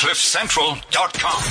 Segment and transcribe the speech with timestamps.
[0.00, 1.42] CliffCentral.com.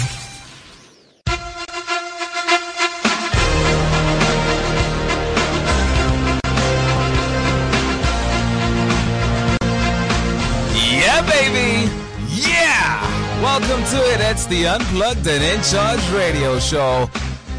[10.73, 11.91] Yeah, baby.
[12.27, 13.43] Yeah.
[13.43, 14.19] Welcome to it.
[14.21, 17.07] It's the Unplugged and In Charge radio show.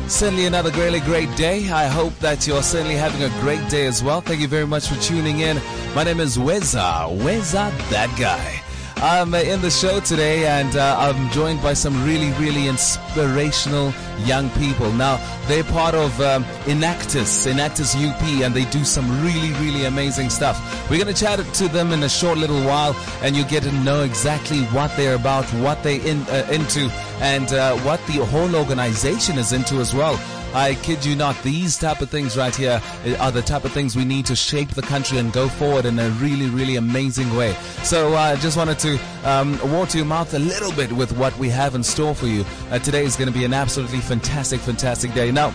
[0.08, 1.70] Certainly another really great day.
[1.70, 4.20] I hope that you're certainly having a great day as well.
[4.20, 5.60] Thank you very much for tuning in.
[5.94, 7.16] My name is Weza.
[7.16, 8.60] Weza, that guy.
[9.02, 13.94] I'm uh, in the show today and uh, I'm joined by some really, really inspirational
[14.26, 14.92] young people.
[14.92, 20.28] Now, they're part of um, Enactus, Enactus UP, and they do some really, really amazing
[20.28, 20.60] stuff.
[20.90, 23.72] We're going to chat to them in a short little while and you get to
[23.72, 26.90] know exactly what they're about, what they're in, uh, into,
[27.20, 30.20] and uh, what the whole organization is into as well.
[30.52, 32.82] I kid you not, these type of things right here
[33.20, 35.98] are the type of things we need to shape the country and go forward in
[35.98, 37.54] a really, really amazing way.
[37.84, 41.36] So I uh, just wanted to um, water your mouth a little bit with what
[41.38, 42.44] we have in store for you.
[42.70, 45.30] Uh, today is going to be an absolutely fantastic, fantastic day.
[45.30, 45.54] Now,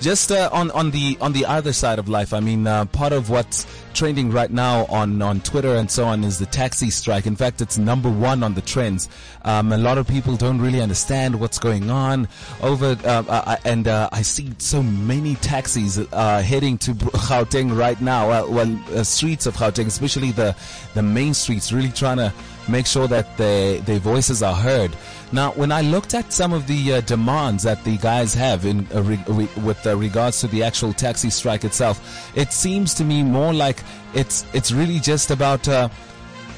[0.00, 3.12] just uh, on on the on the other side of life, I mean, uh, part
[3.12, 3.66] of what's
[3.98, 7.26] trending right now on on Twitter and so on is the taxi strike.
[7.26, 9.08] In fact, it's number one on the trends.
[9.44, 12.28] Um, a lot of people don't really understand what's going on
[12.62, 18.00] over, uh, uh, and uh, I see so many taxis uh, heading to Gauteng right
[18.00, 18.28] now.
[18.28, 20.54] Well, well streets of Gauteng, especially the
[20.94, 22.32] the main streets, really trying to
[22.68, 24.92] make sure that their their voices are heard.
[25.30, 28.86] Now, when I looked at some of the uh, demands that the guys have in
[28.94, 33.22] uh, re- with uh, regards to the actual taxi strike itself, it seems to me
[33.22, 33.82] more like
[34.14, 35.88] it's it's really just about uh,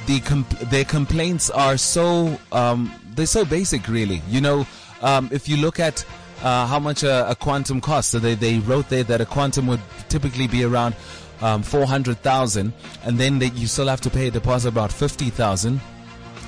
[0.06, 4.22] the comp- their complaints are so um, they're so basic, really.
[4.28, 4.66] You know,
[5.02, 6.04] um, if you look at
[6.42, 9.66] uh, how much a, a quantum costs, so they they wrote there that a quantum
[9.66, 10.94] would typically be around
[11.40, 12.72] um, four hundred thousand,
[13.04, 15.80] and then they, you still have to pay a deposit about fifty thousand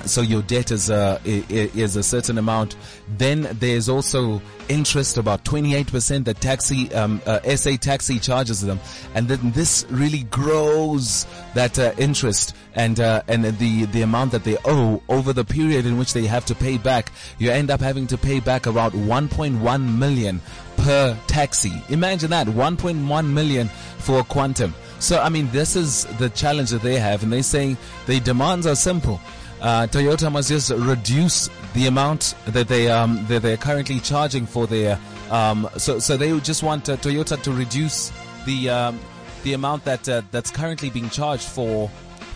[0.05, 2.75] so your debt is a, is a certain amount.
[3.17, 8.79] Then there's also interest, about 28% that taxi, um, uh, SA taxi charges them.
[9.15, 14.43] And then this really grows that uh, interest and, uh, and the, the amount that
[14.43, 17.11] they owe over the period in which they have to pay back.
[17.37, 20.41] You end up having to pay back about 1.1 million
[20.77, 21.73] per taxi.
[21.89, 23.67] Imagine that, 1.1 million
[23.99, 24.73] for a quantum.
[24.99, 28.65] So, I mean, this is the challenge that they have and they're saying their demands
[28.65, 29.19] are simple
[29.63, 34.67] uh, Toyota must just reduce the amount that they um, that they're currently charging for
[34.67, 34.99] their
[35.31, 38.11] um, so so they just want uh, Toyota to reduce
[38.45, 38.99] the um,
[39.43, 41.89] the amount that uh, that's currently being charged for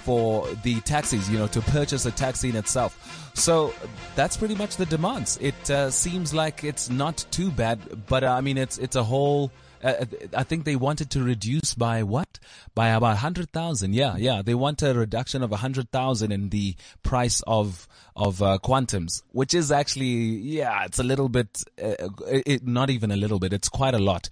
[0.07, 3.29] for the taxis, you know, to purchase a taxi in itself.
[3.33, 3.73] So
[4.15, 5.38] that's pretty much the demands.
[5.41, 9.03] It uh, seems like it's not too bad, but uh, I mean, it's it's a
[9.03, 9.51] whole
[9.83, 10.05] uh,
[10.35, 12.39] I think they wanted to reduce by what?
[12.75, 13.93] By about 100,000.
[13.93, 14.41] Yeah, yeah.
[14.41, 19.71] They want a reduction of 100,000 in the price of, of, uh, quantums, which is
[19.71, 23.53] actually, yeah, it's a little bit, uh, it, not even a little bit.
[23.53, 24.29] It's quite a lot.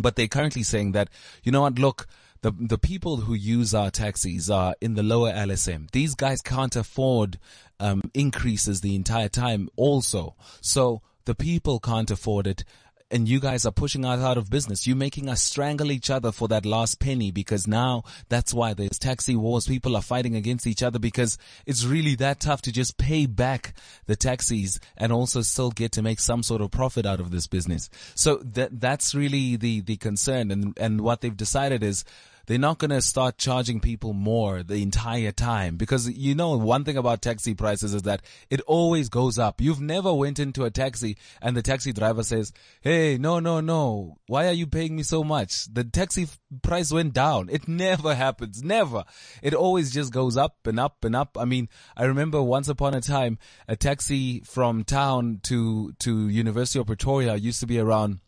[0.00, 1.08] But they're currently saying that,
[1.42, 2.06] you know what, look,
[2.42, 5.90] the the people who use our taxis are in the lower LSM.
[5.90, 7.38] These guys can't afford
[7.80, 9.68] um, increases the entire time.
[9.76, 12.64] Also, so the people can't afford it
[13.10, 14.86] and you guys are pushing us out of business.
[14.86, 18.98] You're making us strangle each other for that last penny because now that's why there's
[18.98, 19.66] taxi wars.
[19.66, 23.74] People are fighting against each other because it's really that tough to just pay back
[24.06, 27.46] the taxis and also still get to make some sort of profit out of this
[27.46, 27.88] business.
[28.14, 30.50] So that, that's really the, the concern.
[30.50, 32.04] And, and what they've decided is,
[32.48, 36.82] they're not going to start charging people more the entire time because you know one
[36.82, 39.60] thing about taxi prices is that it always goes up.
[39.60, 44.16] You've never went into a taxi and the taxi driver says, "Hey, no, no, no.
[44.28, 45.66] Why are you paying me so much?
[45.70, 46.26] The taxi
[46.62, 48.62] price went down." It never happens.
[48.62, 49.04] Never.
[49.42, 51.36] It always just goes up and up and up.
[51.38, 53.36] I mean, I remember once upon a time
[53.68, 58.20] a taxi from town to to University of Pretoria used to be around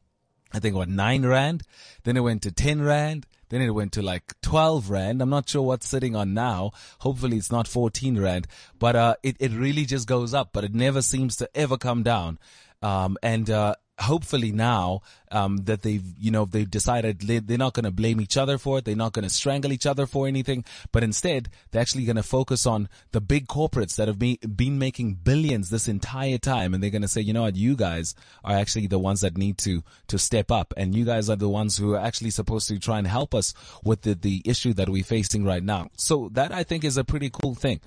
[0.53, 1.63] I think what nine rand.
[2.05, 3.27] Then it went to ten rand.
[3.51, 5.21] Then it went to like 12 rand.
[5.21, 6.73] I'm not sure what's sitting on now.
[7.01, 8.47] Hopefully it's not 14 rand,
[8.79, 12.03] but, uh, it, it really just goes up, but it never seems to ever come
[12.03, 12.39] down.
[12.83, 17.85] Um, and, uh, hopefully now um, that they've you know they've decided they're not going
[17.85, 18.85] to blame each other for it.
[18.85, 20.65] They're not going to strangle each other for anything.
[20.93, 24.79] But instead they're actually going to focus on the big corporates that have been, been
[24.79, 26.75] making billions this entire time.
[26.75, 27.57] And they're going to say you know what?
[27.57, 28.15] You guys
[28.45, 30.75] are actually the ones that need to to step up.
[30.77, 33.55] And you guys are the ones who are actually supposed to try and help us
[33.85, 35.89] with the, the issue that we're facing right now.
[35.97, 37.81] So that i think is a pretty cool thing.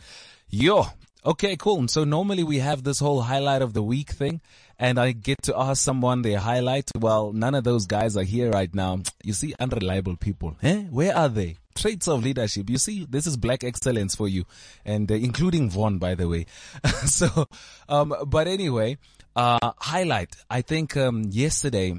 [0.50, 0.88] Yo
[1.25, 1.87] Okay, cool.
[1.87, 4.41] So normally we have this whole highlight of the week thing
[4.77, 6.91] and I get to ask someone their highlight.
[6.97, 8.99] Well, none of those guys are here right now.
[9.23, 10.57] You see, unreliable people.
[10.61, 10.83] Eh?
[10.89, 11.57] Where are they?
[11.75, 12.69] traits of leadership.
[12.69, 14.45] You see, this is black excellence for you,
[14.85, 16.45] and uh, including Vaughn, by the way.
[17.05, 17.47] so,
[17.89, 18.97] um, but anyway,
[19.35, 20.35] uh, highlight.
[20.49, 21.95] I think um, yesterday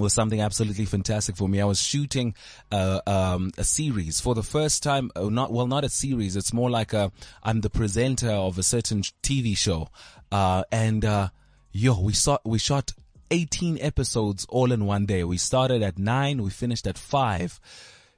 [0.00, 1.60] was something absolutely fantastic for me.
[1.60, 2.34] I was shooting
[2.72, 5.10] uh, um, a series for the first time.
[5.14, 6.36] Uh, not well, not a series.
[6.36, 7.12] It's more like a.
[7.42, 9.88] I'm the presenter of a certain TV show,
[10.32, 11.28] uh, and uh,
[11.72, 12.92] yo, we saw we shot
[13.30, 15.24] 18 episodes all in one day.
[15.24, 17.60] We started at nine, we finished at five.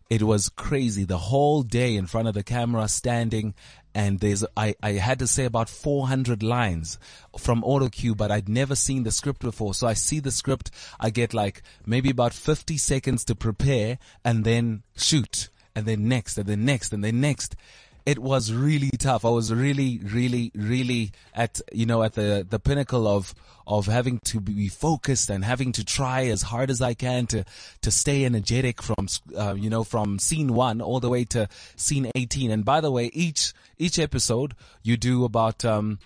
[0.08, 1.04] It was crazy.
[1.04, 3.54] The whole day in front of the camera, standing,
[3.94, 6.98] and there's I, I had to say about 400 lines
[7.38, 9.74] from AutoCue, but I'd never seen the script before.
[9.74, 14.44] So I see the script, I get like maybe about 50 seconds to prepare, and
[14.44, 17.56] then shoot, and then next, and then next, and then next
[18.04, 19.24] it was really tough.
[19.24, 23.34] I was really, really, really at, you know, at the, the pinnacle of,
[23.66, 27.44] of having to be focused and having to try as hard as I can to,
[27.82, 29.06] to stay energetic from,
[29.36, 32.50] uh, you know, from scene one all the way to scene 18.
[32.50, 36.00] And by the way, each, each episode you do about, um,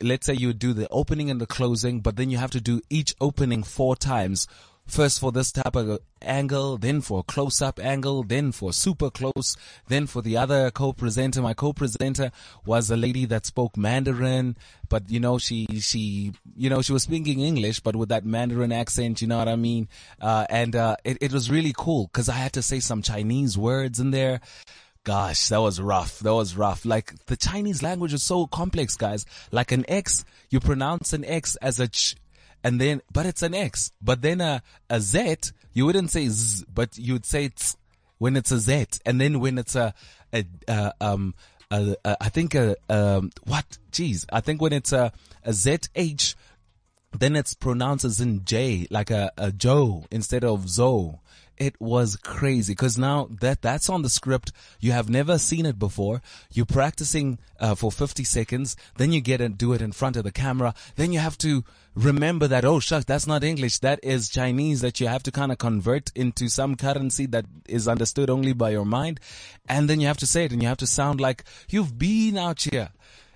[0.00, 2.80] let's say you do the opening and the closing, but then you have to do
[2.90, 4.46] each opening four times
[4.90, 9.56] First for this type of angle, then for a close-up angle, then for super close,
[9.86, 11.40] then for the other co-presenter.
[11.40, 12.32] My co-presenter
[12.66, 14.56] was a lady that spoke Mandarin,
[14.88, 18.72] but you know, she, she, you know, she was speaking English, but with that Mandarin
[18.72, 19.86] accent, you know what I mean?
[20.20, 23.56] Uh, and, uh, it, it was really cool because I had to say some Chinese
[23.56, 24.40] words in there.
[25.04, 26.18] Gosh, that was rough.
[26.18, 26.84] That was rough.
[26.84, 29.24] Like the Chinese language is so complex, guys.
[29.52, 32.16] Like an X, you pronounce an X as a ch,
[32.62, 33.92] and then, but it's an X.
[34.00, 35.36] But then a, a Z,
[35.72, 37.74] you wouldn't say Z, but you would say T
[38.18, 38.86] when it's a Z.
[39.06, 39.94] And then when it's a,
[40.32, 41.34] a, a um,
[41.70, 43.78] a, a, I think a, um, what?
[43.92, 44.26] Jeez.
[44.32, 45.12] I think when it's a,
[45.44, 46.34] a ZH,
[47.18, 51.18] then it's pronounced as in J, like a, a Joe instead of Zoe
[51.60, 55.78] it was crazy because now that that's on the script, you have never seen it
[55.78, 56.22] before.
[56.50, 60.24] You're practicing uh, for 50 seconds, then you get and do it in front of
[60.24, 60.74] the camera.
[60.96, 61.62] Then you have to
[61.94, 65.52] remember that oh shucks, that's not English, that is Chinese that you have to kind
[65.52, 69.20] of convert into some currency that is understood only by your mind,
[69.68, 72.38] and then you have to say it and you have to sound like you've been
[72.38, 72.88] out here.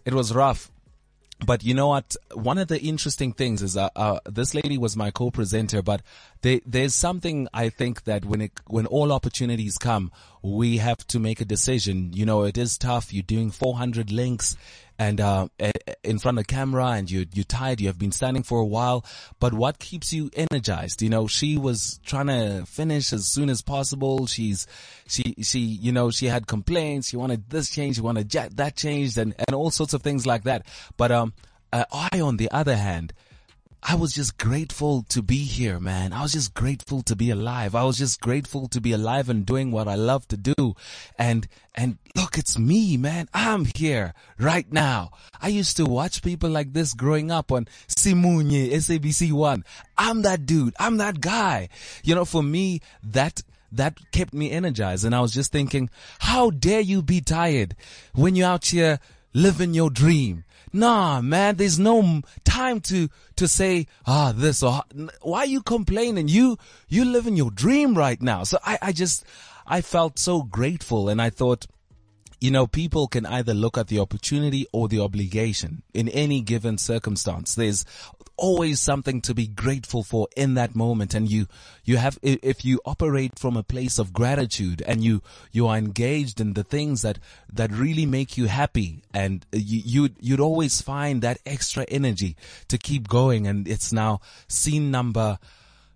[0.06, 0.70] It was rough
[1.44, 2.16] but you know what?
[2.32, 6.02] One of the interesting things is, uh, uh, this lady was my co-presenter, but
[6.42, 10.10] they, there's something I think that when it, when all opportunities come,
[10.42, 12.12] we have to make a decision.
[12.12, 13.12] You know, it is tough.
[13.12, 14.56] You're doing 400 links
[14.98, 15.48] and uh,
[16.02, 19.04] in front of camera and you you're tired you have been standing for a while.
[19.40, 21.02] But what keeps you energized?
[21.02, 24.26] You know she was trying to finish as soon as possible.
[24.26, 24.66] She's
[25.06, 27.08] she she you know she had complaints.
[27.08, 27.96] She wanted this change.
[27.96, 30.66] She wanted that changed and and all sorts of things like that.
[30.96, 31.34] But um
[31.72, 33.12] I on the other hand
[33.86, 36.14] I was just grateful to be here, man.
[36.14, 37.74] I was just grateful to be alive.
[37.74, 40.74] I was just grateful to be alive and doing what I love to do.
[41.18, 43.28] And, and look, it's me, man.
[43.34, 45.10] I'm here right now.
[45.42, 49.64] I used to watch people like this growing up on Simunye, SABC one.
[49.98, 50.74] I'm that dude.
[50.78, 51.68] I'm that guy.
[52.02, 55.04] You know, for me, that, that kept me energized.
[55.04, 55.90] And I was just thinking,
[56.20, 57.76] how dare you be tired
[58.14, 58.98] when you're out here
[59.34, 60.44] living your dream?
[60.74, 64.82] Nah, man, there's no time to, to say, ah, this or,
[65.22, 66.26] why are you complaining?
[66.26, 68.42] You, you living your dream right now.
[68.42, 69.24] So I, I just,
[69.68, 71.66] I felt so grateful and I thought,
[72.40, 76.76] you know, people can either look at the opportunity or the obligation in any given
[76.76, 77.54] circumstance.
[77.54, 77.84] There's
[78.36, 81.14] always something to be grateful for in that moment.
[81.14, 81.46] And you,
[81.84, 85.22] you have, if you operate from a place of gratitude and you,
[85.52, 87.18] you are engaged in the things that,
[87.52, 92.36] that really make you happy and you, you'd, you'd always find that extra energy
[92.68, 93.46] to keep going.
[93.46, 95.38] And it's now scene number,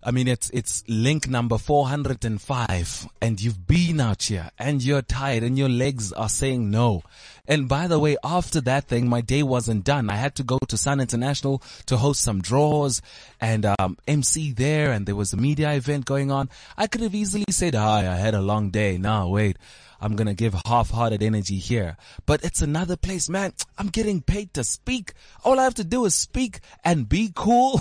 [0.09, 5.43] I mean, it's, it's link number 405 and you've been out here and you're tired
[5.43, 7.03] and your legs are saying no.
[7.47, 10.09] And by the way, after that thing, my day wasn't done.
[10.09, 13.03] I had to go to Sun International to host some draws
[13.39, 16.49] and, um, MC there and there was a media event going on.
[16.79, 18.97] I could have easily said, hi, I had a long day.
[18.97, 19.59] No, wait.
[20.01, 21.97] I'm going to give half-hearted energy here.
[22.27, 23.53] But it's another place, man.
[23.77, 25.13] I'm getting paid to speak.
[25.45, 27.81] All I have to do is speak and be cool.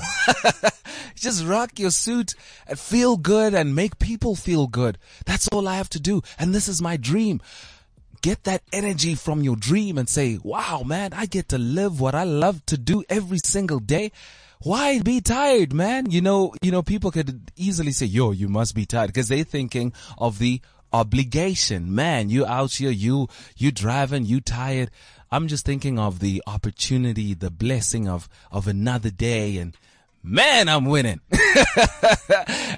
[1.16, 2.34] Just rock your suit
[2.68, 4.98] and feel good and make people feel good.
[5.26, 6.22] That's all I have to do.
[6.40, 7.42] And this is my dream.
[8.22, 12.16] Get that energy from your dream and say, wow, man, I get to live what
[12.16, 14.12] I love to do every single day
[14.60, 16.10] why be tired, man?
[16.10, 19.44] You know, you know, people could easily say, yo, you must be tired because they're
[19.44, 20.62] thinking of the
[20.94, 21.94] obligation.
[21.94, 24.91] Man, you out here, you, you driving, you tired.
[25.32, 29.75] I'm just thinking of the opportunity, the blessing of, of another day and
[30.24, 31.22] man, I'm winning.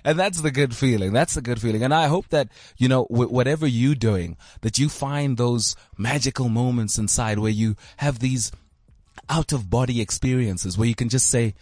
[0.03, 1.13] and that's the good feeling.
[1.13, 1.83] That's the good feeling.
[1.83, 6.49] And I hope that, you know, wh- whatever you're doing, that you find those magical
[6.49, 8.51] moments inside where you have these
[9.29, 11.53] out of body experiences where you can just say,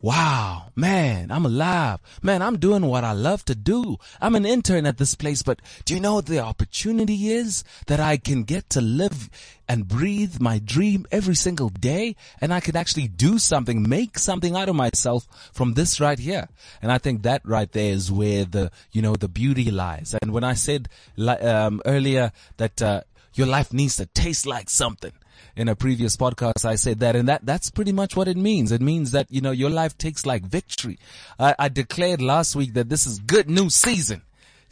[0.00, 1.98] Wow, man, I'm alive.
[2.22, 3.96] Man, I'm doing what I love to do.
[4.20, 7.64] I'm an intern at this place, but do you know what the opportunity is?
[7.88, 9.28] That I can get to live
[9.68, 14.54] and breathe my dream every single day and I can actually do something, make something
[14.54, 16.46] out of myself from this right here.
[16.80, 20.14] And I think that right there is where the, you know, the beauty lies.
[20.22, 20.88] And when I said,
[21.18, 23.00] um, earlier that, uh,
[23.34, 25.12] your life needs to taste like something
[25.56, 28.72] in a previous podcast, I said that, and that, that's pretty much what it means.
[28.72, 30.98] It means that, you know, your life takes like victory.
[31.38, 34.22] I, I declared last week that this is good news season.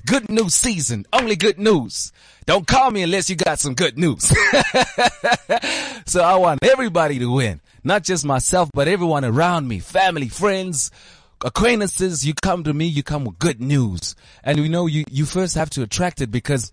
[0.06, 1.04] Good news season.
[1.12, 2.12] Only good news.
[2.44, 4.23] Don't call me unless you got some good news.
[6.06, 7.61] so I want everybody to win.
[7.82, 9.80] Not just myself, but everyone around me.
[9.80, 10.92] Family, friends,
[11.44, 12.25] acquaintances.
[12.25, 14.14] You come to me, you come with good news.
[14.44, 16.70] And you know, you, you first have to attract it because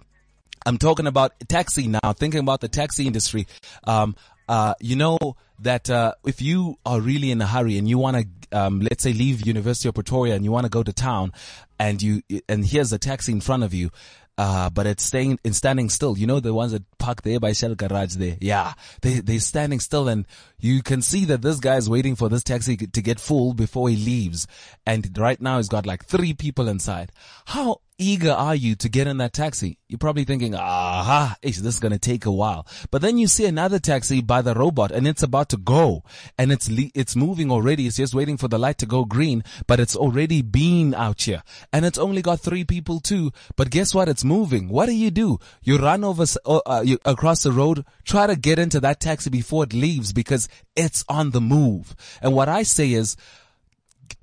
[0.65, 3.48] I'm talking about taxi now, thinking about the taxi industry.
[3.84, 4.15] Um,
[4.48, 5.17] uh, you know
[5.60, 9.03] that uh, if you are really in a hurry and you want to, um, let's
[9.03, 11.32] say, leave University of Pretoria and you want to go to town,
[11.79, 13.89] and you and here's a taxi in front of you,
[14.38, 16.17] uh, but it's staying in standing still.
[16.17, 18.38] You know the ones that park there by Shell Garage there.
[18.41, 20.25] Yeah, they they're standing still, and
[20.60, 23.89] you can see that this guy is waiting for this taxi to get full before
[23.89, 24.48] he leaves.
[24.86, 27.12] And right now he's got like three people inside.
[27.46, 29.77] How eager are you to get in that taxi?
[29.88, 32.67] You're probably thinking, aha, this is going to take a while.
[32.91, 36.03] But then you see another taxi by the robot and it's about to go
[36.38, 37.85] and it's, le- it's moving already.
[37.88, 41.43] It's just waiting for the light to go green, but it's already been out here
[41.71, 43.31] and it's only got three people too.
[43.55, 44.09] But guess what?
[44.09, 44.69] It's moving.
[44.69, 45.39] What do you do?
[45.62, 49.63] You run over, uh, you, across the road, try to get into that taxi before
[49.63, 51.95] it leaves because it's on the move.
[52.21, 53.15] And what I say is,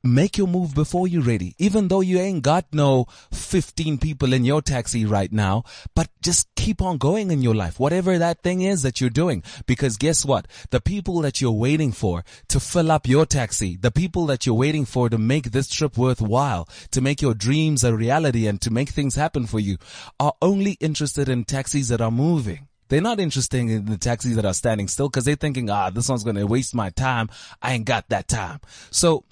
[0.02, 1.54] make your move before you're ready.
[1.58, 6.48] Even though you ain't got no 15 people in your taxi right now, but just
[6.56, 7.80] keep on going in your life.
[7.80, 9.42] Whatever that thing is that you're doing.
[9.66, 10.46] Because guess what?
[10.70, 14.54] The people that you're waiting for to fill up your taxi, the people that you're
[14.54, 18.70] waiting for to make this trip worthwhile, to make your dreams a reality and to
[18.70, 19.76] make things happen for you
[20.18, 22.68] are only interested in taxis that are moving.
[22.90, 26.08] They're not interested in the taxis that are standing still because they're thinking, ah, this
[26.08, 27.30] one's going to waste my time.
[27.62, 28.60] I ain't got that time.
[28.90, 29.24] So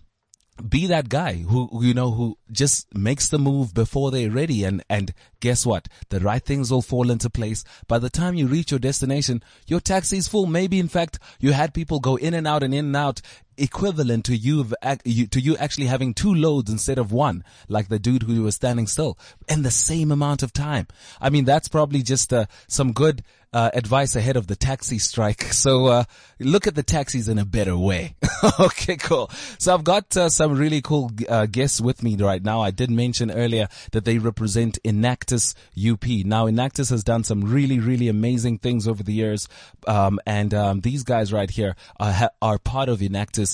[0.66, 4.64] be that guy who, you know, who just makes the move before they're ready.
[4.64, 5.88] And, and guess what?
[6.08, 7.64] The right things will fall into place.
[7.86, 10.46] By the time you reach your destination, your taxi's full.
[10.46, 13.20] Maybe in fact, you had people go in and out and in and out
[13.58, 18.22] equivalent to you, to you actually having two loads instead of one, like the dude
[18.22, 20.86] who was standing still in the same amount of time.
[21.20, 23.22] I mean, that's probably just uh, some good
[23.52, 25.46] uh, advice ahead of the taxi strike.
[25.58, 26.04] So uh,
[26.38, 28.14] look at the taxis in a better way.
[28.60, 29.28] okay, cool.
[29.58, 32.60] So I've got uh, some really cool uh, guests with me right now.
[32.60, 36.06] I did mention earlier that they represent Enactus UP.
[36.24, 39.48] Now Enactus has done some really, really amazing things over the years,
[39.88, 43.47] um, and um, these guys right here are, are part of Enactus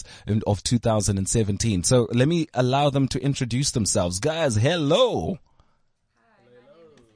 [0.46, 1.84] of 2017.
[1.84, 4.18] So let me allow them to introduce themselves.
[4.18, 5.38] Guys, hello.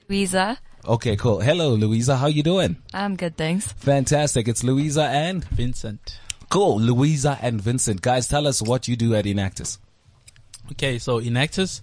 [0.08, 0.58] Louisa.
[0.86, 1.40] Okay, cool.
[1.40, 2.16] Hello, Louisa.
[2.16, 2.76] How you doing?
[2.94, 3.72] I'm good, thanks.
[3.72, 4.48] Fantastic.
[4.48, 6.18] It's Louisa and Vincent.
[6.48, 6.80] Cool.
[6.80, 8.00] Louisa and Vincent.
[8.00, 9.78] Guys, tell us what you do at Enactus.
[10.72, 11.80] Okay, so Enactus,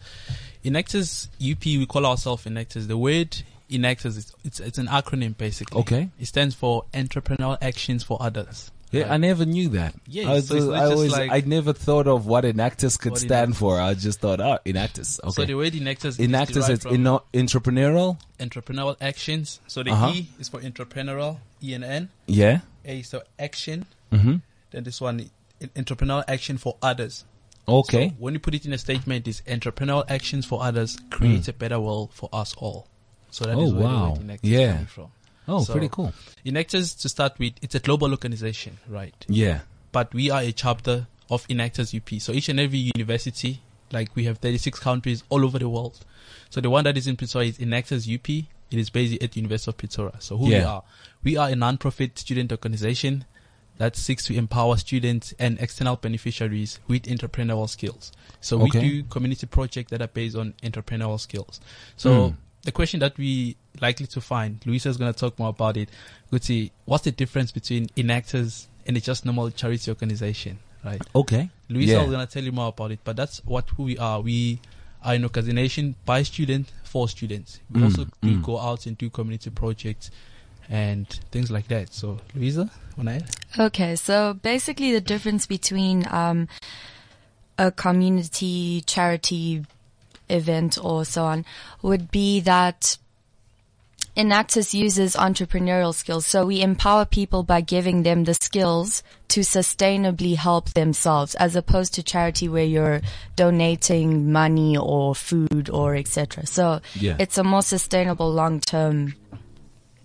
[0.64, 2.88] Enactus UP, we call ourselves Enactus.
[2.88, 5.82] The word Enactus, is, it's, it's an acronym basically.
[5.82, 6.10] Okay.
[6.20, 8.72] It stands for Entrepreneurial Actions for Others.
[9.00, 9.14] Yeah.
[9.14, 9.94] I never knew that.
[10.08, 13.00] Yeah, I, was, so it's I just always, like- I never thought of what Enactus
[13.00, 13.80] could stand Enactus for.
[13.82, 15.20] I just thought, oh, Enactus.
[15.24, 15.32] Okay.
[15.32, 18.18] So the word Enactus, Enactus is is inno- entrepreneurial.
[18.40, 19.60] entrepreneurial actions.
[19.68, 20.12] So the Uh-huh.
[20.14, 22.10] E is for entrepreneurial, E and N.
[22.28, 22.60] Yeah.
[22.86, 23.86] A is for action.
[24.12, 24.36] Mm-hmm.
[24.72, 25.30] Then this one,
[25.62, 27.26] entrepreneurial action for others.
[27.68, 28.10] Okay.
[28.10, 31.54] So when you put it in a statement, is entrepreneurial actions for others create a
[31.54, 32.88] better world for us all.
[33.32, 33.72] So that is.
[33.72, 34.14] Oh, where wow.
[34.14, 34.60] the word Enactus Yeah.
[34.60, 35.12] is coming from.
[35.48, 36.14] Oh, so- pretty cool.
[36.46, 39.14] Enactus, to start with, it's a global organization, right?
[39.28, 39.62] Yeah.
[39.92, 42.20] But we are a chapter of Enactus UP.
[42.22, 43.62] So each and every university,
[43.92, 46.04] like we have 36 countries all over the world.
[46.50, 48.30] So the one that is in Pretoria is Enactus UP.
[48.30, 50.14] It is based at the University of Pretoria.
[50.20, 50.84] So who we are?
[51.24, 53.26] We are a non-profit student organization
[53.78, 58.12] that seeks to empower students and external beneficiaries with entrepreneurial skills.
[58.42, 58.80] So Okay.
[58.80, 61.60] we do community projects that are based on entrepreneurial skills.
[61.98, 62.36] So Hmm.
[62.64, 65.90] the question that we likely to find, Luisa is going to talk more about it.
[66.32, 71.02] Good see, what's the difference between Enactus and a just normal charity organization, right?
[71.16, 71.50] Okay.
[71.70, 72.04] Luisa Yeah.
[72.04, 74.22] is going to tell you more about it, but that's what who we are.
[74.22, 74.60] We
[75.04, 77.60] are an organization by students for students.
[77.72, 78.44] We Mm, also do mm.
[78.44, 80.12] go out and do community projects
[80.70, 81.94] and things like that.
[81.94, 83.30] So, Luisa, wanna add?
[83.60, 86.48] Okay, so basically the difference between um,
[87.58, 89.66] a community charity
[90.30, 91.46] event or so on
[91.84, 92.98] would be that
[94.16, 96.26] Enactus uses entrepreneurial skills.
[96.26, 101.94] So we empower people by giving them the skills to sustainably help themselves as opposed
[101.96, 103.02] to charity where you're
[103.36, 106.46] donating money or food or etc.
[106.46, 107.18] So Yeah.
[107.20, 109.16] it's a more sustainable long term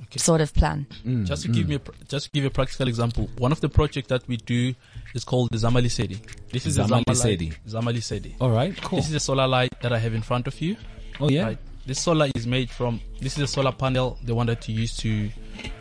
[0.03, 0.19] Okay.
[0.19, 0.87] sort of plan.
[1.07, 1.69] Mm, just to give mm.
[1.69, 4.39] me a, just to give you a practical example, one of the projects that we
[4.39, 4.75] do
[5.15, 6.19] is called the Zama Lesedi.
[6.51, 7.55] This is Zamali a Sedi.
[7.69, 8.35] Zamali Zamali Sedi.
[8.41, 8.99] All right, cool.
[8.99, 10.77] This is a solar light that I have in front of you.
[11.21, 11.45] oh yeah.
[11.45, 11.59] Right.
[11.87, 13.01] This solar is made from.
[13.21, 14.19] This is a solar panel.
[14.23, 15.31] The one that you use to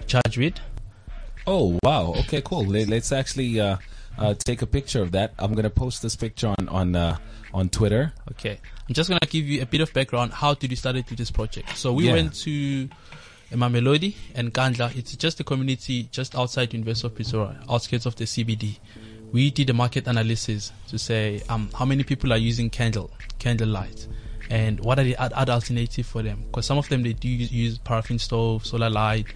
[0.07, 0.55] charge with.
[1.45, 2.13] Oh wow.
[2.19, 2.65] Okay, cool.
[2.65, 3.77] Let, let's actually uh,
[4.17, 5.33] uh, take a picture of that.
[5.37, 7.17] I'm gonna post this picture on on uh,
[7.53, 8.13] on Twitter.
[8.31, 8.59] Okay.
[8.87, 11.31] I'm just gonna give you a bit of background how to get started with this
[11.31, 11.77] project.
[11.77, 12.13] So we Yeah.
[12.13, 12.89] went to
[13.51, 14.95] Mamelodi and Kandla.
[14.95, 18.77] It's just a community just outside University of Pretoria, outskirts of the CBD.
[19.31, 23.69] We did a market analysis to say um, how many people are using candle candle
[23.69, 24.07] light
[24.49, 27.51] and what are the other alternative for them because some of them they do use,
[27.51, 29.27] use paraffin stove solar light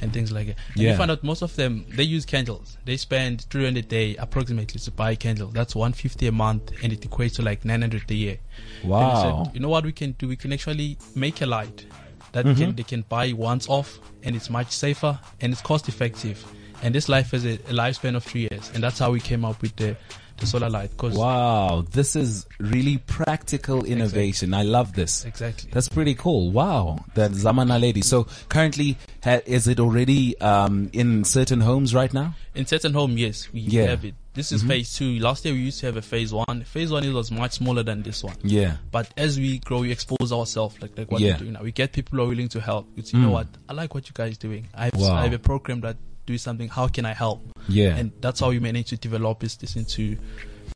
[0.00, 0.92] and things like that and Yeah.
[0.92, 4.80] we found out most of them they use candles they spend 300 a day approximately
[4.80, 8.14] to buy a candle that's 150 a month and it equates to like 900 a
[8.14, 8.38] year
[8.84, 9.22] Wow.
[9.46, 10.28] said, you know what we can do?
[10.28, 11.86] We can actually make a light
[12.32, 12.58] that Mm-hmm.
[12.58, 16.44] can, they can buy once off, and it's much safer and it's cost effective.
[16.82, 19.44] And this life has a, a lifespan of three years, and that's how we came
[19.44, 19.96] up with the,
[20.42, 20.94] the solar light.
[20.96, 24.52] Cause Wow, this is really practical innovation.
[24.52, 25.24] I love this.
[25.24, 25.70] exactly.
[25.72, 26.50] That's pretty cool.
[26.50, 28.02] Wow, that Zamana lady.
[28.02, 32.34] So currently, ha- is it already um, in certain homes right now?
[32.54, 33.82] In certain home, yes, we Yeah.
[33.82, 33.90] Mm-hmm.
[33.90, 34.14] have it.
[34.34, 35.18] This is phase two.
[35.18, 36.64] Last year we used to have a phase one.
[36.64, 38.36] Phase one it was much smaller than this one.
[38.42, 38.76] Yeah.
[38.90, 41.32] But as we grow, we expose ourselves, like, like what Yeah.
[41.34, 41.62] we're doing now.
[41.62, 42.88] We get people who are willing to help.
[42.96, 43.32] It's, you know Mm.
[43.32, 43.46] what?
[43.68, 44.68] I like what you guys doing.
[44.74, 45.14] I have, Wow.
[45.16, 46.68] I have a program that do something.
[46.68, 47.42] How can I help?
[47.68, 47.96] Yeah.
[47.96, 50.18] And that's how we managed to develop this, this into,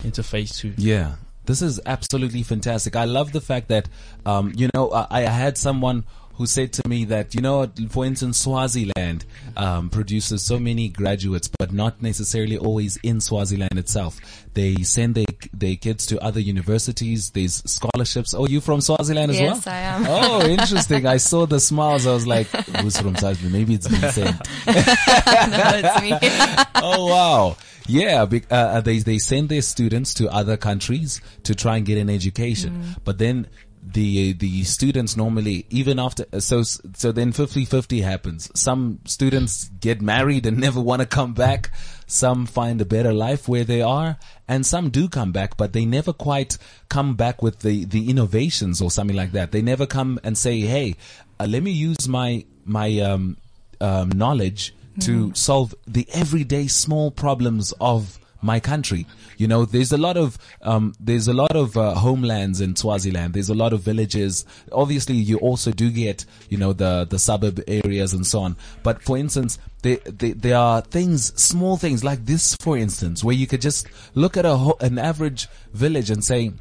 [0.04, 0.74] into phase two.
[0.76, 1.16] Yeah.
[1.44, 2.96] This is absolutely fantastic.
[2.96, 3.88] I love the fact that,
[4.24, 6.04] um, you know, I, I had someone
[6.36, 9.24] who said to me that, you know, for instance, Swaziland
[9.56, 14.20] um, produces so many graduates, but not necessarily always in Swaziland itself.
[14.52, 17.30] They send their, their kids to other universities.
[17.30, 18.34] There's scholarships.
[18.34, 19.54] Oh, you from Swaziland as well?
[19.54, 20.04] Yes, I am.
[20.06, 21.06] Oh, interesting.
[21.06, 22.06] I saw the smiles.
[22.06, 23.52] I was like, who's from Swaziland?
[23.52, 24.36] Maybe it's been sent.
[24.66, 26.12] That's me.
[26.76, 27.56] oh wow
[27.88, 31.98] yeah uh, uh, they they send their students to other countries to try and get
[31.98, 33.46] an education but then
[33.92, 38.50] the the students normally even after so so then 50-50 happens.
[38.54, 41.70] Some students get married and never want to come back.
[42.06, 44.18] Some find a better life where they are
[44.48, 48.82] and some do come back but they never quite come back with the the innovations
[48.82, 49.52] or something like that.
[49.52, 50.96] They never come and say hey
[51.38, 53.36] uh, let me use my my um
[53.80, 59.06] um, knowledge to solve the everyday small problems of my country.
[59.36, 63.34] You know, there's a lot of um, there's a lot of uh, homelands in Swaziland.
[63.34, 64.46] There's a lot of villages.
[64.72, 68.56] Obviously, you also do get you know the the suburb areas and so on.
[68.82, 73.46] But for instance, there there, are things, small things like this, for instance, where you
[73.46, 76.52] could just look at a ho- an average village and say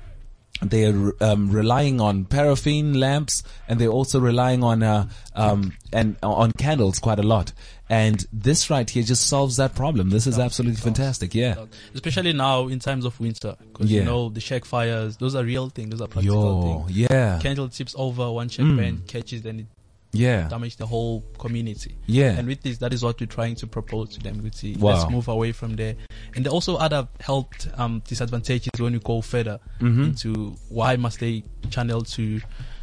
[0.62, 6.52] they're um, relying on paraffin lamps and they're also relying on uh, um, and on
[6.54, 7.52] candles quite a lot.
[7.90, 10.10] And this right here just solves that problem.
[10.10, 11.36] This is absolutely fantastic.
[11.36, 11.66] Yeah.
[11.94, 13.56] Especially now in times of winter.
[13.72, 14.00] Because Yeah.
[14.00, 15.92] you know, the shack fires, those are real things.
[15.92, 16.98] Those are practical Yo, things.
[16.98, 19.06] yeah, Candle tips over, one shack Mm.
[19.08, 19.66] catches, then it
[20.14, 21.96] yeah, damages the whole community.
[22.08, 22.32] yeah.
[22.32, 24.42] And with this, that is what we're trying to propose to them.
[24.42, 24.94] We see, Wow.
[24.96, 25.96] let's move away from there.
[26.36, 30.04] And there also other health um, disadvantages when we go further Mhm.
[30.06, 32.42] into why must they channel to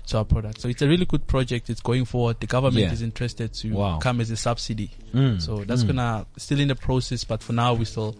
[0.08, 0.60] to our product.
[0.60, 1.70] So it's a really good project.
[1.70, 2.40] It's going forward.
[2.40, 2.92] The government Yeah.
[2.92, 3.98] is interested to Wow.
[3.98, 4.90] come as a subsidy.
[5.14, 5.88] Mm, So that's mm.
[5.88, 8.16] gonna still in the process, but for now we're still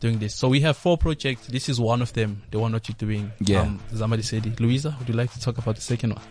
[0.00, 0.34] doing this.
[0.34, 1.46] So we have four projects.
[1.46, 2.42] This is one of them.
[2.50, 3.30] The one that you're doing.
[3.40, 3.62] Yeah.
[3.62, 4.58] Um, Zamadi Sedi.
[4.58, 6.22] Louisa, would you like to talk about the second one?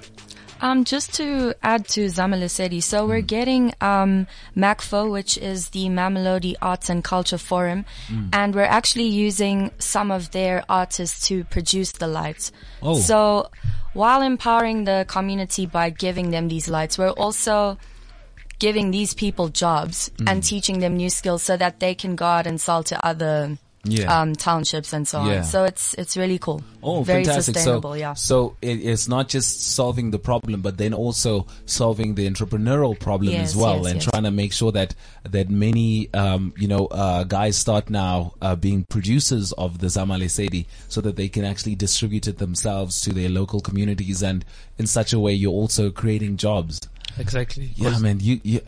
[0.63, 3.07] Um, just to add to Zama Lesedi, so Mm.
[3.07, 8.29] we're getting um, MACFO, which is the Mamelodi Arts and Culture Forum, Mm.
[8.33, 12.51] and we're actually using some of their artists to produce the lights.
[12.83, 12.99] Oh.
[12.99, 13.49] So
[13.93, 17.77] while empowering the community by giving them these lights, we're also
[18.59, 20.29] giving these people jobs Mm.
[20.31, 23.57] and teaching them new skills so that they can go out and sell to other
[23.83, 24.21] Yeah.
[24.21, 25.37] um, townships and so Yeah.
[25.37, 25.43] on.
[25.43, 26.61] So it's it's really cool.
[26.83, 27.55] Oh, Very fantastic!
[27.55, 28.13] sustainable, so, yeah.
[28.13, 33.33] so it, it's not just solving the problem, but then also solving the entrepreneurial problem
[33.33, 34.05] Yes, as well, yes, and yes.
[34.05, 38.55] trying to make sure that that many, um, you know, uh, guys start now uh,
[38.55, 43.13] being producers of the Zama Lesedi, so that they can actually distribute it themselves to
[43.13, 44.45] their local communities, and
[44.77, 46.79] in such a way, you're also creating jobs.
[47.17, 47.71] Exactly.
[47.75, 48.61] Yeah, man, you, you,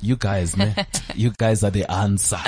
[0.00, 0.74] you guys, man,
[1.14, 2.38] you guys are the answer.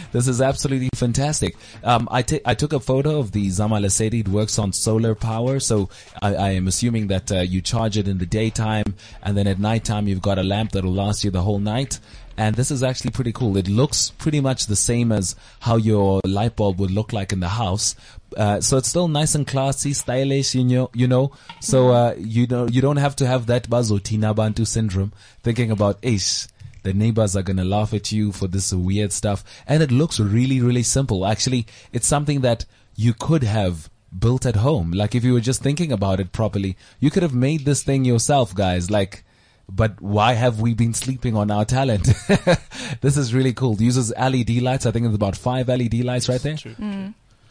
[0.12, 1.56] this is absolutely fantastic.
[1.84, 4.20] Um, I ta- I took a photo of the Zama Lesedi.
[4.20, 5.88] It works on solar power, so
[6.20, 9.58] I, I am assuming that uh, you charge it in the daytime, and then at
[9.58, 12.00] nighttime you've got a lamp that'll last you the whole night.
[12.36, 13.56] And this is actually pretty cool.
[13.56, 17.40] It looks pretty much the same as how your light bulb would look like in
[17.40, 17.94] the house.
[18.36, 21.32] Uh, so it's still nice and classy, stylish, you know, you know.
[21.60, 25.12] So, uh, you know, you don't have to have that bazotina bantu syndrome
[25.42, 26.46] thinking about, ish,
[26.82, 29.44] the neighbors are gonna laugh at you for this weird stuff.
[29.66, 31.26] And it looks really, really simple.
[31.26, 32.64] Actually, it's something that
[32.96, 34.92] you could have built at home.
[34.92, 38.04] Like if you were just thinking about it properly, you could have made this thing
[38.04, 38.90] yourself, guys.
[38.90, 39.24] Like,
[39.70, 42.04] but why have we been sleeping on our talent?
[43.00, 43.74] this is really cool.
[43.74, 44.86] It uses LED lights.
[44.86, 46.56] I think it's about five LED lights right there.
[46.56, 46.74] True.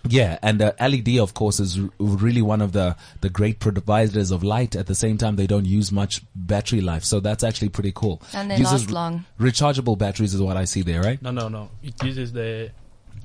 [0.07, 4.31] Yeah, and uh, LED, of course, is r- really one of the the great providers
[4.31, 4.73] of light.
[4.75, 8.21] At the same time, they don't use much battery life, so that's actually pretty cool.
[8.33, 9.25] And they Uses last long.
[9.39, 11.21] Rechargeable batteries is what I see there, right?
[11.21, 11.69] No, no, no.
[11.83, 12.71] It uses the, the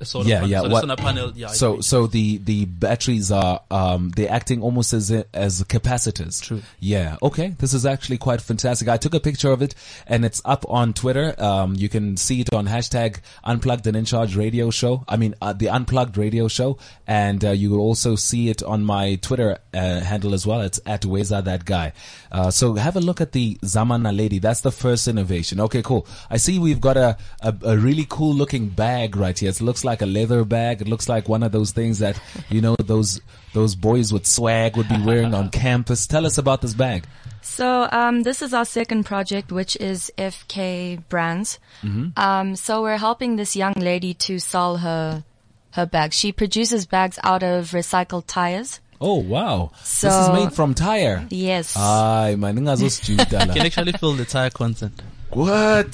[0.03, 0.49] solar Yeah, panel.
[0.49, 1.47] yeah, So what- solar panel, yeah.
[1.47, 6.41] So, so the the batteries are um they're acting almost as as capacitors.
[6.41, 6.61] True.
[6.79, 7.17] Yeah.
[7.21, 7.49] Okay.
[7.59, 8.87] This is actually quite fantastic.
[8.87, 9.75] I took a picture of it,
[10.07, 11.35] and it's up on Twitter.
[11.41, 15.05] Um, you can see it on hashtag Unplugged and In Charge Radio Show.
[15.07, 16.77] I mean, uh, the Unplugged Radio Show,
[17.07, 20.61] and uh, you will also see it on my Twitter uh, handle as well.
[20.61, 21.93] It's at Weza That Guy.
[22.31, 24.39] Uh, so have a look at the Zamana Lady.
[24.39, 25.59] That's the first innovation.
[25.61, 26.07] Okay, cool.
[26.29, 29.49] I see we've got a, a, a really cool looking bag right here.
[29.49, 30.81] It looks like a leather bag.
[30.81, 32.19] It looks like one of those things that,
[32.49, 33.21] you know, those,
[33.53, 36.07] those boys with swag would be wearing on campus.
[36.07, 37.05] Tell us about this bag.
[37.41, 41.59] So um, this is our second project, which is FK Brands.
[41.83, 42.17] Mm-hmm.
[42.17, 45.23] Um, so we're helping this young lady to sell her
[45.71, 46.17] her bags.
[46.17, 48.79] She produces bags out of recycled tires.
[48.99, 49.71] Oh, wow.
[49.73, 51.27] this is made from tire.
[51.29, 51.75] Yes.
[51.77, 53.53] Ay, man, ngazosijudala.
[53.53, 55.01] can actually feel the tire content.
[55.29, 55.91] What?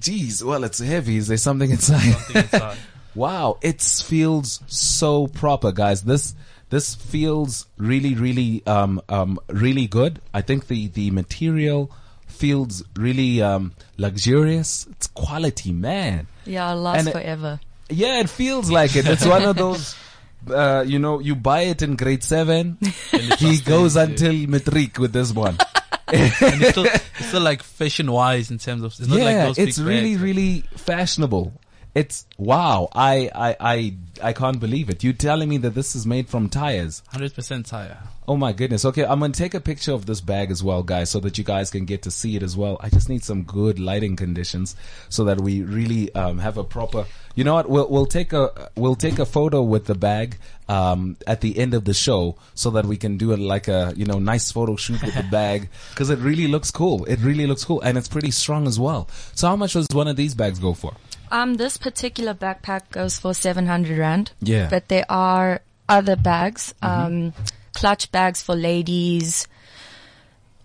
[0.00, 1.18] Jeez, well, it's heavy.
[1.18, 2.00] Is there something inside?
[2.00, 2.78] Something inside.
[3.14, 6.02] Wow, it feels so proper, guys.
[6.02, 6.34] This
[6.70, 10.20] this feels really, really, um, um, really good.
[10.34, 11.90] I think the the material
[12.26, 14.86] feels really um, luxurious.
[14.92, 16.26] It's quality, man.
[16.44, 17.60] yeah, it'll last and it- forever.
[17.90, 19.06] Yeah, it feels like it.
[19.06, 19.94] It's one of those.
[20.48, 22.78] Uh, you know, you buy it in grade seven.
[23.38, 25.58] he goes until matric with this one.
[26.08, 29.46] and it's still, it's still like fashion wise in terms of, it's not like yeah,
[29.46, 30.22] those it's really, bags.
[30.22, 31.52] really fashionable.
[31.94, 32.88] It's wow.
[32.92, 35.02] I, I, I, I can't believe it.
[35.02, 37.02] You telling me that this is made from tires?
[37.12, 37.98] 100% tire.
[38.28, 38.84] Oh my goodness.
[38.84, 41.44] Okay, I'm gonna take a picture of this bag as well, guys, so that you
[41.44, 42.76] guys can get to see it as well.
[42.80, 44.76] I just need some good lighting conditions
[45.08, 47.06] so that we really um, have a proper.
[47.34, 47.70] You know what?
[47.70, 50.36] We'll we'll take a we'll take a photo with the bag
[50.68, 53.94] um, at the end of the show so that we can do it like a
[53.96, 57.06] you know nice photo shoot with the bag because it really looks cool.
[57.06, 59.08] It really looks cool and it's pretty strong as well.
[59.34, 60.94] So how much does one of these bags go for?
[61.30, 64.32] Um, this particular backpack goes for 700 rand.
[64.40, 64.62] Yeah.
[64.62, 64.70] Mm-hmm.
[64.70, 67.32] But there are other bags, um,
[67.74, 69.46] clutch bags for ladies.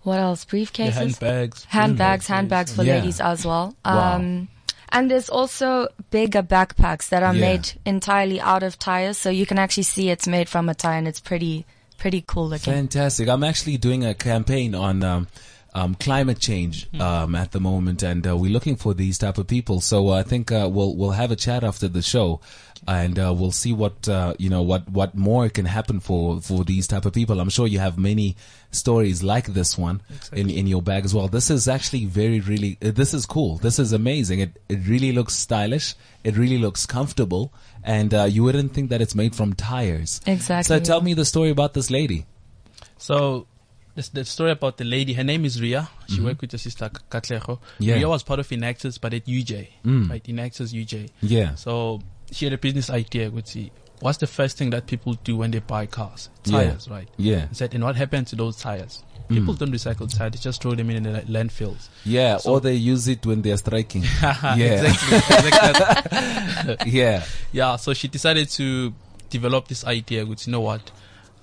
[0.02, 0.44] What else?
[0.44, 0.92] Briefcases?
[0.92, 1.64] handbags.
[1.64, 2.96] handbags, handbags for Yeah.
[2.96, 3.74] ladies as well.
[3.84, 4.16] Wow.
[4.16, 4.48] Um,
[4.90, 7.40] and there's also bigger backpacks that are Yeah.
[7.40, 10.98] made entirely out of tires, so you can actually see it's made from a tire,
[10.98, 11.64] and it's pretty,
[11.96, 12.74] pretty cool looking.
[12.74, 13.28] Fantastic.
[13.28, 15.26] I'm actually doing a campaign on um,
[15.74, 19.46] um, climate change um, at the moment, and uh, we're looking for these type of
[19.48, 19.80] people.
[19.80, 22.40] So uh, I think uh, we'll we'll have a chat after the show,
[22.86, 26.62] and uh, we'll see what uh, you know what what more can happen for for
[26.62, 27.40] these type of people.
[27.40, 28.36] I'm sure you have many
[28.70, 30.00] stories like this one
[30.32, 31.26] in in your bag as well.
[31.26, 33.56] This is actually very really uh, this is cool.
[33.56, 34.38] This is amazing.
[34.38, 35.96] It it really looks stylish.
[36.22, 40.20] It really looks comfortable, and uh, you wouldn't think that it's made from tires.
[40.24, 40.78] Exactly.
[40.78, 42.26] So tell me the story about this lady.
[42.96, 43.46] So,
[43.94, 45.88] this, the story about the lady, her name is Ria.
[46.08, 47.40] She worked with your sister K- Katleho.
[47.58, 47.82] Mm-hmm.
[47.82, 47.94] Yeah.
[47.94, 50.10] Ria was part of Enactus, but at UJ, Mm.
[50.10, 50.22] right?
[50.24, 51.10] Enactus UJ.
[51.22, 51.54] Yeah.
[51.54, 55.36] So, she had a business idea, would see, what's the first thing that people do
[55.36, 56.28] when they buy cars?
[56.44, 56.52] Yeah.
[56.64, 57.08] Tires, right?
[57.16, 57.42] Yeah.
[57.46, 59.02] And said, and what happened to those tires?
[59.30, 61.88] People don't recycle tires, they just throw them in the landfills.
[62.04, 64.02] Yeah, So- or they use it when they're striking.
[64.22, 64.82] yeah.
[64.82, 65.16] exactly.
[65.48, 66.76] exactly.
[66.90, 67.24] Yeah.
[67.52, 68.92] Yeah, so she decided to
[69.30, 70.90] develop this idea, which you know what,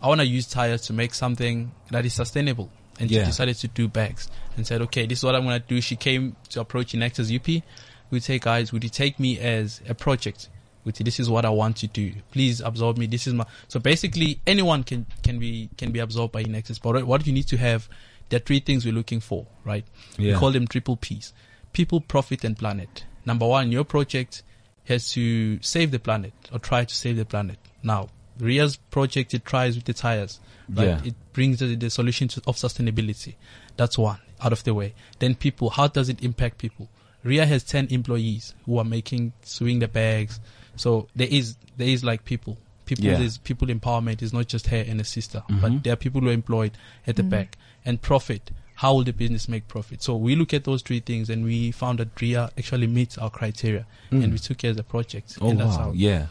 [0.02, 2.70] I want to use tires to make something that is sustainable.
[3.00, 3.22] And Yeah.
[3.22, 5.82] she decided to do bags and said, okay, this is what I'm going to do.
[5.82, 7.64] She came to approach Enactus UP.
[8.10, 10.50] We say, guys, would you take me as a project?
[10.84, 12.14] Would you, this is what I want to do.
[12.32, 13.06] Please absorb me.
[13.06, 16.82] This is my, so basically anyone can, can be, can be absorbed by Enactus.
[16.82, 17.88] But what you need to have,
[18.30, 19.86] there are three things we're looking for, right?
[20.18, 20.34] Yeah.
[20.34, 21.34] We call them triple P's.
[21.74, 23.06] People, profit, and planet.
[23.26, 24.44] Number one, your project
[24.86, 27.58] has to save the planet or try to save the planet.
[27.84, 30.40] Now, Ria's project it tries with the tires.
[30.70, 30.88] Right?
[30.88, 31.02] Yeah.
[31.04, 33.36] It brings the, the solution to, of sustainability.
[33.78, 34.94] That's one out of the way.
[35.20, 36.90] Then people, how does it impact people?
[37.24, 40.40] Ria has 10 employees who are making, sewing the bags.
[40.76, 42.58] So there is, there is like people.
[42.86, 43.20] People Yeah.
[43.20, 45.62] is people empowerment is not just her and a sister, Mhm.
[45.62, 46.72] but there are people who are employed
[47.06, 47.58] at the back.
[47.86, 48.52] And profit.
[48.76, 50.02] How will the business make profit?
[50.02, 53.30] So we look at those three things and we found that Ria actually meets our
[53.30, 54.24] criteria Mm.
[54.24, 55.38] and we took it as a project.
[55.40, 56.28] Oh and that's wow, how yeah,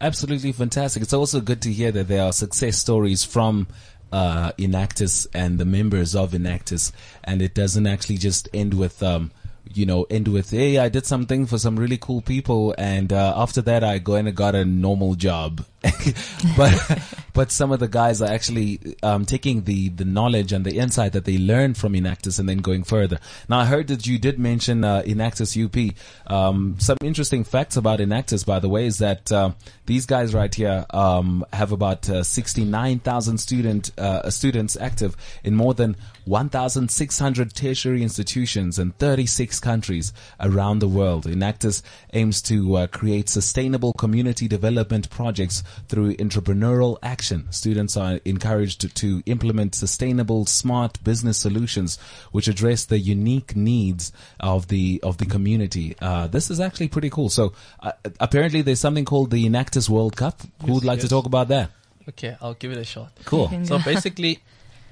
[0.00, 1.02] absolutely fantastic.
[1.02, 3.68] It's also good to hear that there are success stories from
[4.12, 9.02] uh, Enactus and the members of Enactus, and it doesn't actually just end with.
[9.02, 9.30] Um,
[9.72, 13.34] you know, end with, hey, I did something for some really cool people, and uh,
[13.36, 15.64] after that, I go and got a normal job.
[16.56, 20.76] but but some of the guys are actually um, taking the the knowledge and the
[20.76, 23.18] insight that they learned from Enactus and then going further.
[23.48, 25.96] Now, I heard that you did mention uh, Enactus UP.
[26.30, 29.52] Um, some interesting facts about Enactus, by the way, is that uh,
[29.86, 35.16] these guys right here um, have about uh, sixty nine thousand student uh, students active
[35.42, 40.88] in more than one thousand six hundred tertiary institutions in thirty six countries around the
[40.88, 41.24] world.
[41.24, 47.46] Enactus aims to uh, create sustainable community development projects through entrepreneurial action.
[47.50, 51.98] Students are encouraged to, to implement sustainable, smart business solutions
[52.32, 55.96] which address the unique needs of the of the community.
[56.00, 57.28] Uh, this is actually pretty cool.
[57.28, 60.40] So uh, apparently, there's something called the Enactus World Cup.
[60.64, 61.70] Who would Yes, like to talk about that?
[62.08, 63.12] Okay, I'll give it a shot.
[63.24, 63.48] Cool.
[63.64, 64.40] So basically,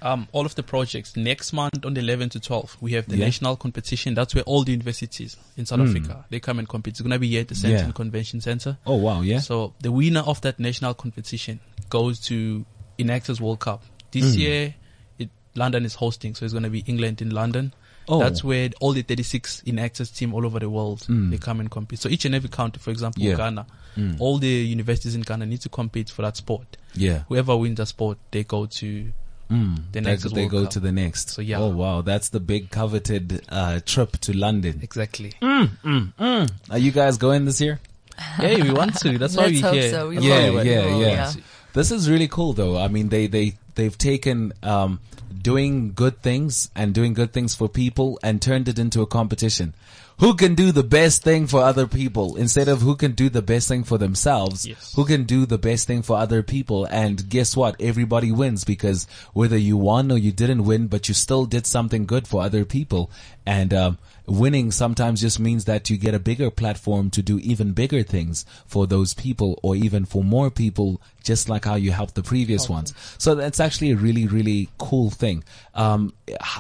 [0.03, 3.17] um, all of the projects next month on the 11th to 12th, we have the
[3.17, 3.25] Yeah.
[3.27, 4.15] national competition.
[4.15, 5.89] That's where all the universities in South Mm.
[5.89, 6.93] Africa they come and compete.
[6.93, 7.93] It's gonna be here at the Centre Yeah.
[7.93, 8.79] Convention Center.
[8.87, 9.41] Oh wow, yeah.
[9.41, 12.65] So the winner of that national competition goes to
[12.99, 13.83] Enactus World Cup.
[14.11, 14.39] This Mm.
[14.39, 14.75] year,
[15.19, 17.73] it, London is hosting, so it's going to be England in London.
[18.11, 18.21] Oh.
[18.21, 21.31] That's where all the 36 Enactus team all over the world Mm.
[21.31, 21.99] they come and compete.
[21.99, 23.37] So each and every country, for example, Yeah.
[23.37, 24.17] Ghana, Mm.
[24.19, 26.77] all the universities in Ghana need to compete for that sport.
[26.95, 27.25] yeah.
[27.29, 29.13] Whoever wins that sport, they go to
[29.51, 29.77] Mm.
[29.77, 30.71] The They- next they World go Cup.
[30.73, 31.31] to the next.
[31.31, 31.59] So, yeah.
[31.59, 34.81] Oh wow, that's the big coveted uh, trip to London.
[34.83, 35.33] exactly.
[35.41, 37.81] Are you guys going this year?
[38.41, 39.17] yeah, we want to.
[39.17, 39.91] That's why we hope here.
[39.91, 40.09] so.
[40.09, 40.63] We That's Yeah, why will.
[40.65, 41.07] we yeah, yeah.
[41.07, 41.33] yeah.
[41.73, 42.77] This is really cool though.
[42.77, 45.01] I mean, they, they, they've taken, um,
[45.41, 49.73] doing good things and doing good things for people and turned it into a competition.
[50.19, 53.41] Who can do the best thing for other people instead of who can do the
[53.41, 54.67] best thing for themselves?
[54.67, 54.93] Yes.
[54.97, 56.87] Who can do the best thing for other people?
[56.87, 57.77] And guess what?
[57.81, 62.05] Everybody wins because whether you won or you didn't win, but you still did something
[62.05, 63.13] good for other people.
[63.49, 67.73] And, um, winning sometimes just means that you get a bigger platform to do even
[67.73, 72.15] bigger things for those people or even for more people, just like how you helped
[72.15, 72.93] the previous ones.
[73.17, 75.45] So that's actually a really, really cool thing.
[75.75, 76.13] Um,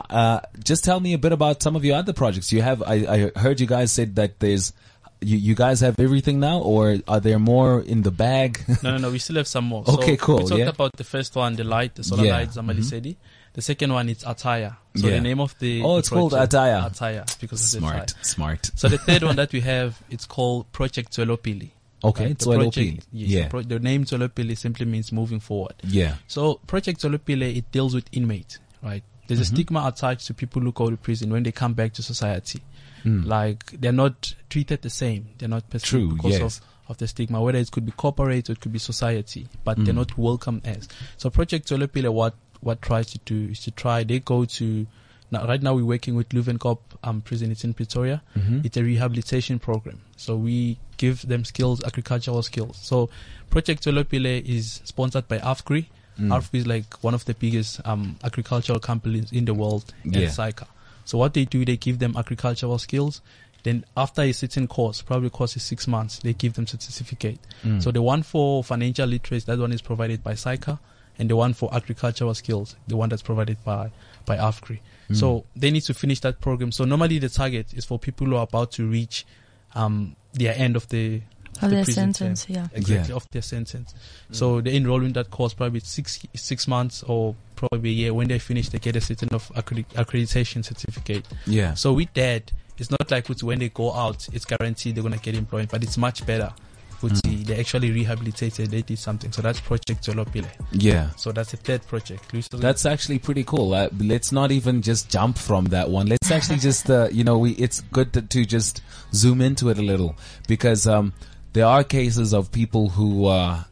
[0.08, 2.52] uh, just tell me a bit about some of your other projects.
[2.52, 2.94] You have, I,
[3.34, 4.72] I heard you guys said that there's,
[5.20, 8.64] you, you guys have everything now or are there more in the bag?
[8.82, 9.10] No, no, no.
[9.10, 9.84] We still have some more.
[9.88, 10.68] Okay, so cool, We talked yeah.
[10.68, 13.16] about the first one, the light, the solar Yeah, light, Zama Lesedi.
[13.58, 14.76] The second one is Attire.
[14.94, 15.14] So Yeah.
[15.16, 16.86] the name of the Oh, the it's called project- Attire.
[16.86, 18.22] Attire because it's smart, Attire.
[18.24, 18.70] smart.
[18.76, 21.70] So the third one that we have, it's called Project Tswelopele.
[22.04, 22.38] Okay, Right?
[22.38, 23.42] The project- yes, Yeah.
[23.42, 25.74] the, pro- the name Tswelopele simply means moving forward.
[25.82, 26.14] Yeah.
[26.28, 29.02] So Project Tswelopele, it deals with inmates, right?
[29.26, 29.54] There's Mm-hmm.
[29.54, 32.62] a stigma attached to people who go to prison when they come back to society.
[33.04, 33.26] Mm.
[33.26, 35.30] Like they're not treated the same.
[35.38, 36.58] They're not perceived True, because yes.
[36.60, 37.42] of, of the stigma.
[37.42, 39.98] Whether it could be corporate or it could be society, but they're Mm.
[40.06, 40.88] not welcome as.
[41.16, 44.04] So Project Tswelopele, what what tries to do is to try.
[44.04, 44.86] They go to
[45.30, 45.46] now.
[45.46, 47.50] Right now, we're working with Leeuwkop um, prison.
[47.50, 48.22] It's in Pretoria.
[48.36, 48.64] Mhm.
[48.64, 50.00] It's a rehabilitation program.
[50.16, 52.78] So we give them skills, agricultural skills.
[52.82, 53.10] So
[53.50, 55.86] Project Tswelopele is sponsored by AFGRI.
[56.18, 56.28] Mm.
[56.32, 60.20] AFGRI is like one of the biggest um, agricultural companies in the world Yeah.
[60.22, 60.66] and SAICA.
[61.04, 63.20] So what they do, they give them agricultural skills.
[63.62, 67.38] Then after a certain course, probably course is six months, they give them a certificate.
[67.64, 67.82] Mm.
[67.82, 70.78] So the one for financial literacy, that one is provided by SAICA.
[71.18, 73.90] And the one for agricultural skills, the one that's provided by,
[74.24, 74.78] by AFGRI.
[75.10, 75.16] Mm.
[75.16, 76.70] So they need to finish that program.
[76.70, 79.26] So normally the target is for people who are about to reach
[79.74, 81.22] um, their end of the
[81.60, 82.54] Of the their sentence, term.
[82.56, 82.68] yeah.
[82.72, 83.16] exactly Yeah.
[83.16, 83.94] of their sentence.
[84.30, 88.14] So they enroll in that course probably six six months or probably a year.
[88.14, 91.26] When they finish, they get a certain of accredi- accreditation certificate.
[91.46, 91.74] Yeah.
[91.74, 95.34] So with that, it's not like when they go out, it's guaranteed they're gonna get
[95.34, 96.52] employed, but it's much better.
[97.00, 97.46] With Mm.
[97.46, 99.30] they actually rehabilitated, they did something.
[99.32, 100.48] So that's Project Tswelopele.
[100.72, 101.10] Yeah.
[101.16, 102.32] So that's the third project.
[102.32, 103.72] Luis, That's actually pretty cool.
[103.72, 106.06] Uh, let's not even just jump from that one.
[106.06, 108.82] Let's actually just, uh, you know, we, it's good to, to just
[109.14, 110.16] zoom into it a little
[110.48, 111.12] because, um,
[111.52, 113.62] there are cases of people who, uh,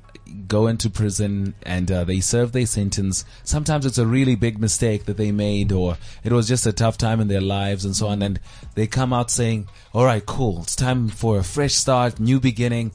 [0.48, 3.24] go into prison and uh, they serve their sentence.
[3.42, 6.98] Sometimes it's a really big mistake that they made or it was just a tough
[6.98, 8.22] time in their lives and so on.
[8.22, 8.38] And
[8.74, 10.62] they come out saying, all right, cool.
[10.62, 12.92] It's time for a fresh start, new beginning.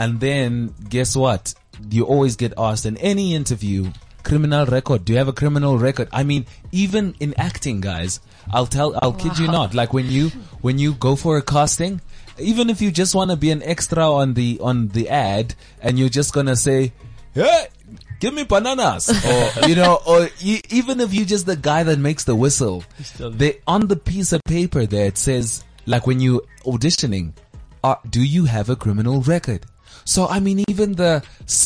[0.00, 1.54] And then guess what?
[1.88, 3.90] you always get asked in any interview,
[4.22, 5.04] criminal record.
[5.04, 6.08] Do you have a criminal record?
[6.12, 8.20] I mean, even in acting, guys,
[8.52, 9.74] I'll tell, I'll kid you not.
[9.74, 10.28] Like when you,
[10.60, 12.00] when you go for a casting,
[12.38, 15.98] even if you just want to be an extra on the, on the ad and
[15.98, 16.92] you're just going to say,
[17.34, 17.66] hey,
[18.18, 19.08] give me bananas
[19.62, 22.84] or, you know, or e- even if you're just the guy that makes the whistle,
[23.18, 27.32] they, on the piece of paper there, it says, like when you auditioning,
[27.82, 29.64] uh, do you have a criminal record?
[30.10, 31.22] So I mean, even the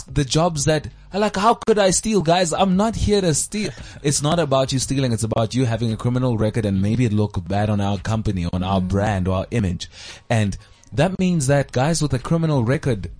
[0.06, 2.52] the jobs that like, how could I steal, guys?
[2.52, 3.70] I'm not here to steal.
[4.02, 5.12] It's not about you stealing.
[5.12, 8.46] It's about you having a criminal record and maybe it look bad on our company,
[8.52, 8.88] on our mm.
[8.88, 9.88] brand, or our image,
[10.28, 10.58] and
[10.92, 13.10] that means that guys with a criminal record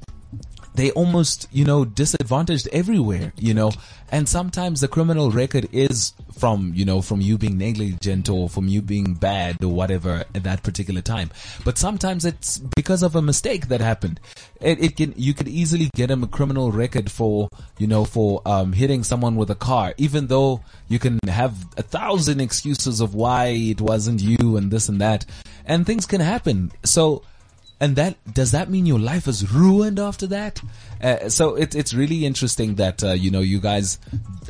[0.75, 3.71] they almost, you know, disadvantaged everywhere, you know,
[4.11, 8.69] and sometimes the criminal record is from, you know, from you being negligent or from
[8.69, 11.31] you being bad or whatever at that particular time.
[11.65, 14.21] But sometimes it's because of a mistake that happened.
[14.61, 18.43] It, it can, you could easily get him a criminal record for, you know, for,
[18.45, 23.15] um, hitting someone with a car, even though you can have a thousand excuses of
[23.15, 25.25] why it wasn't you and this and that.
[25.65, 26.73] And things can happen.
[26.85, 27.23] So,
[27.81, 30.61] and that does that mean your life is ruined after that?
[31.03, 33.99] Uh, so it, it's really interesting that uh, you know you guys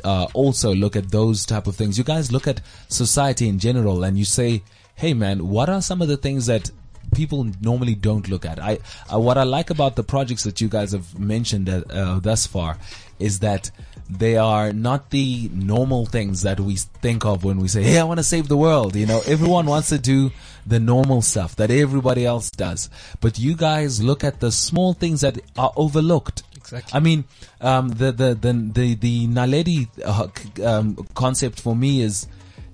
[0.03, 1.97] uh, also look at those type of things.
[1.97, 4.63] You guys look at society in general, and you say,
[4.95, 6.71] "Hey, man, what are some of the things that?"
[7.13, 8.59] People normally don't look at.
[8.59, 8.79] I
[9.13, 12.47] uh, what I like about the projects that you guys have mentioned uh, uh, thus
[12.47, 12.79] far
[13.19, 13.69] is that
[14.09, 18.03] they are not the normal things that we think of when we say, Hey, I
[18.03, 18.95] want to save the world.
[18.95, 20.31] You know, everyone wants to do
[20.65, 22.89] the normal stuff that everybody else does.
[23.19, 26.43] But you guys look at the small things that are overlooked.
[26.55, 26.97] Exactly.
[26.97, 27.25] I mean,
[27.61, 30.27] um, the, the, the, the, the Naledi uh,
[30.67, 32.27] um, concept for me is,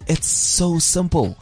[0.08, 1.38] it's so simple.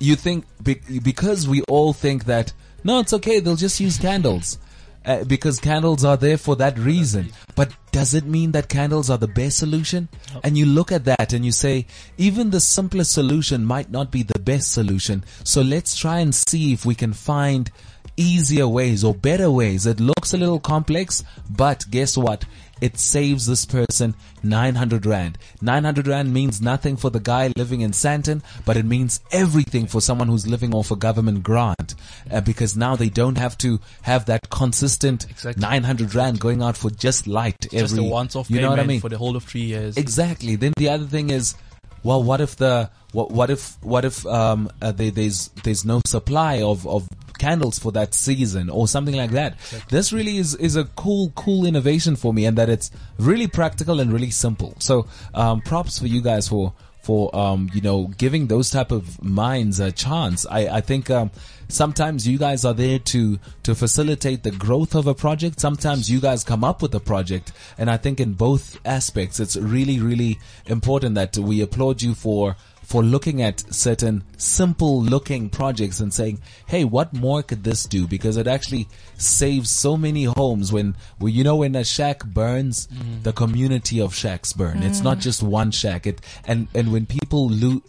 [0.00, 4.58] You think, be- because we all think that, no, it's okay, they'll just use candles.
[5.06, 7.30] Uh, because candles are there for that reason.
[7.54, 10.08] But does it mean that candles are the best solution?
[10.42, 11.86] And you look at that and you say,
[12.18, 15.24] even the simplest solution might not be the best solution.
[15.44, 17.70] So let's try and see if we can find
[18.16, 19.86] easier ways or better ways.
[19.86, 22.44] It looks a little complex, but guess what?
[22.80, 25.38] It saves this person 900 rand.
[25.62, 30.00] 900 rand means nothing for the guy living in Sandton, but it means everything for
[30.00, 31.94] someone who's living off a government grant.
[32.30, 35.60] Uh, because now they don't have to have that consistent Exactly.
[35.60, 38.84] 900 rand going out for just light every, Just a once-off you know payment what
[38.84, 39.00] I mean?
[39.00, 39.96] for the whole of three years.
[39.96, 40.56] Exactly.
[40.56, 41.54] Then the other thing is,
[42.02, 46.02] well, what if the what what if what if um uh, there, there's there's no
[46.06, 49.56] supply of of candles for that season or something like that.
[49.88, 54.00] This really is is a cool cool innovation for me, and that it's really practical
[54.00, 54.74] and really simple.
[54.78, 56.72] So um, props for you guys for
[57.04, 60.46] for um, you know giving those type of minds a chance.
[60.50, 61.30] I I think um,
[61.68, 65.60] sometimes you guys are there to to facilitate the growth of a project.
[65.60, 69.56] Sometimes you guys come up with a project, and I think in both aspects, it's
[69.56, 76.00] really really important that we applaud you for for looking at certain simple looking projects
[76.00, 78.06] and saying, hey, what more could this do?
[78.06, 82.86] Because it actually saves so many homes when, well, you know, when a shack burns,
[82.88, 83.22] mm.
[83.22, 84.82] the community of shacks burn.
[84.82, 85.22] It's not mm.
[85.22, 86.06] just one shack.
[86.06, 87.82] It, and, and when people lo-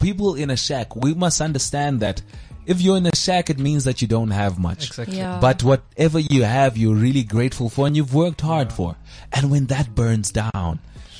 [0.00, 2.22] people in a shack, we must understand that
[2.66, 4.88] if you're in a shack, it means that you don't have much.
[4.88, 5.16] Exactly.
[5.16, 5.38] Yeah.
[5.40, 8.96] But whatever you have, you're really grateful for and you've worked hard for.
[9.32, 10.78] And when that burns down,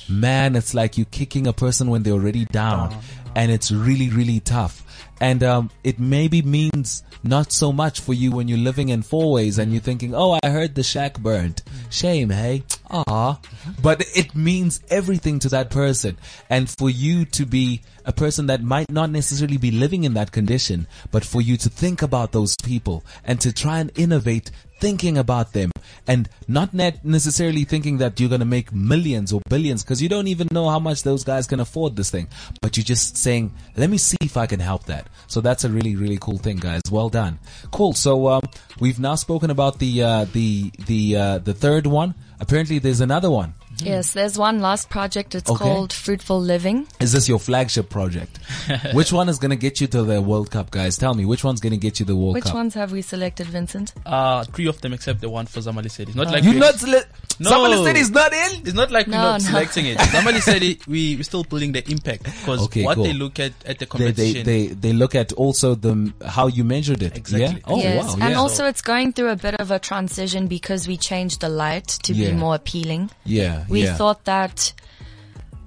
[0.08, 2.96] man, it's like you're kicking a person when they're already down.
[3.34, 4.84] And it's really, really tough.
[5.20, 9.58] And um, it maybe means not so much for you when you're living in Fourways
[9.58, 11.62] and you're thinking, oh, I heard the shack burned.
[11.90, 12.64] Shame, hey?
[12.90, 13.40] Ah.
[13.80, 16.18] But it means everything to that person.
[16.50, 20.32] And for you to be a person that might not necessarily be living in that
[20.32, 24.50] condition, but for you to think about those people and to try and innovate
[24.82, 25.70] thinking about them
[26.08, 30.26] and not necessarily thinking that you're going to make millions or billions because you don't
[30.26, 32.26] even know how much those guys can afford this thing.
[32.60, 35.06] But you're just saying, let me see if I can help that.
[35.28, 36.82] So that's a really, really cool thing, guys.
[36.90, 37.38] Well done.
[37.70, 37.92] Cool.
[37.92, 38.42] So, um,
[38.80, 42.16] we've now spoken about the, uh, the, the, uh, the third one.
[42.40, 43.54] Apparently there's another one.
[43.84, 45.34] Yes, there's one last project.
[45.34, 45.58] It's Okay.
[45.64, 46.86] called Fruitful Living.
[47.00, 48.38] Is this your flagship project?
[48.94, 50.96] which one is going to get you to the World Cup, guys?
[50.96, 52.54] Tell me, which one's going to get you the World Which Cup?
[52.54, 53.92] ones have we selected, Vincent?
[54.06, 56.08] Uh, three of them except the one for Zama Lesedi.
[56.08, 57.02] It's not like You we- not sele-
[57.38, 57.50] No.
[57.50, 58.60] Somebody said he's not in?
[58.66, 59.46] It's not like No, we're not no.
[59.48, 60.00] selecting it.
[60.00, 63.04] Somebody said it, we we're still pulling the impact because Okay, what cool.
[63.04, 64.44] they look at at the They, competition.
[64.44, 67.16] they, they, they look at also the, how you measured it.
[67.16, 67.56] Exactly.
[67.60, 67.62] Yeah?
[67.66, 68.12] Oh, yes, wow.
[68.20, 68.38] and yeah.
[68.38, 72.12] also it's going through a bit of a transition because we changed the light to
[72.12, 72.30] Yeah.
[72.30, 73.10] be more appealing.
[73.24, 73.64] yeah.
[73.72, 73.94] We yeah.
[73.96, 74.72] thought that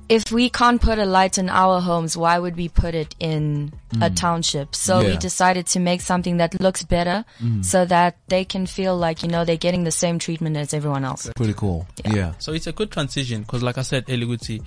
[0.07, 3.73] if we can't put a light in our homes, why would we put it in
[4.01, 4.75] a township?
[4.75, 7.25] So we decided to make something that looks better
[7.61, 11.03] so that they can feel like, you know, they're getting the same treatment as everyone
[11.05, 11.27] else.
[11.35, 11.87] Pretty cool.
[12.05, 12.33] Yeah.
[12.37, 14.63] So it's a good transition because, like I said, Eliguti,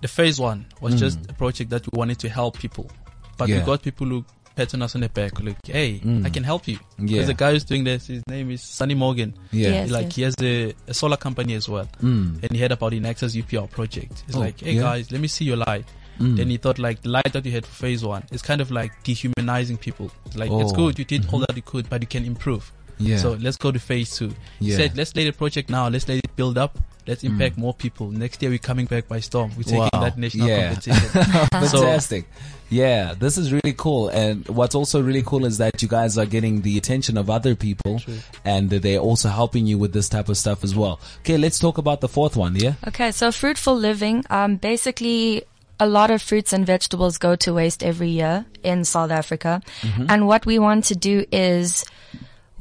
[0.00, 2.90] the phase one was just a project that we wanted to help people,
[3.38, 3.52] but Mm.
[3.52, 3.58] Yeah.
[3.60, 4.24] we got people who
[4.56, 7.08] patting us on the back, like, "Hey, I can help you." Mm.
[7.10, 7.16] Yeah.
[7.18, 8.06] There's a guy who's doing this.
[8.06, 9.34] His name is Sunny Morgan.
[9.50, 9.68] Yeah.
[9.68, 9.90] Yes.
[9.90, 12.42] like he has a, a solar company as well, Mm.
[12.42, 14.22] and he heard about the Enactus UPR project.
[14.26, 14.82] He's Oh, like, "Hey yeah?
[14.82, 15.84] guys, let me see your light."
[16.20, 16.36] Mm.
[16.36, 18.70] Then he thought like the light that you had for phase one is kind of
[18.70, 20.10] like dehumanizing people.
[20.26, 20.76] It's like it's Oh.
[20.76, 22.70] good, you did all that you could, but you can improve.
[23.02, 23.18] Yeah.
[23.18, 24.34] So let's go to phase two.
[24.60, 24.76] He Yeah.
[24.76, 28.10] said, let's let the project now, let's let it build up, let's impact more people.
[28.10, 29.50] Next year we're coming back by storm.
[29.56, 30.00] We're taking Wow.
[30.02, 30.68] that national Yeah.
[30.74, 31.10] competition.
[31.68, 32.24] so Fantastic.
[32.70, 34.08] yeah, this is really cool.
[34.08, 37.54] And what's also really cool is that you guys are getting the attention of other
[37.54, 38.18] people True.
[38.44, 41.00] and they're also helping you with this type of stuff as well.
[41.20, 42.74] Okay, let's talk about the fourth one, yeah?
[42.88, 45.42] Okay, so fruitful living, um, basically
[45.80, 49.60] a lot of fruits and vegetables go to waste every year in South Africa.
[50.08, 51.84] And what we want to do is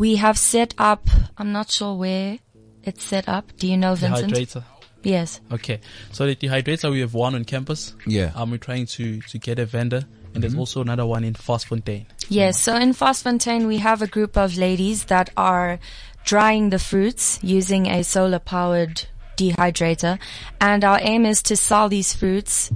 [0.02, 2.40] we have set up, I'm not sure where
[2.84, 3.56] it's set up.
[3.58, 4.34] Do you know, Vincent?
[4.34, 4.64] dehydrator.
[5.04, 5.40] Yes.
[5.52, 5.80] Okay.
[6.12, 7.94] So the dehydrator, we have one on campus.
[8.08, 8.32] Yeah.
[8.34, 10.08] Um, we're trying to, to get a vendor.
[10.34, 12.08] And there's also another one in Fastfontein.
[12.30, 15.80] Yes, so in Fastfontein we have a group of ladies that are
[16.26, 19.06] drying the fruits using a solar powered
[19.38, 20.18] dehydrator
[20.60, 22.72] and our aim is to sell these fruits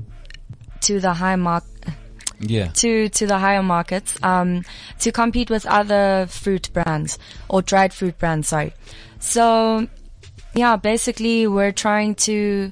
[0.81, 1.63] to the high mark
[2.49, 2.67] Yeah.
[2.67, 4.63] to to the higher markets um,
[4.99, 7.17] to compete with other fruit brands
[7.49, 8.47] or dried fruit brands.
[8.49, 8.73] Sorry.
[9.19, 9.87] So
[10.55, 12.71] yeah, basically we're trying to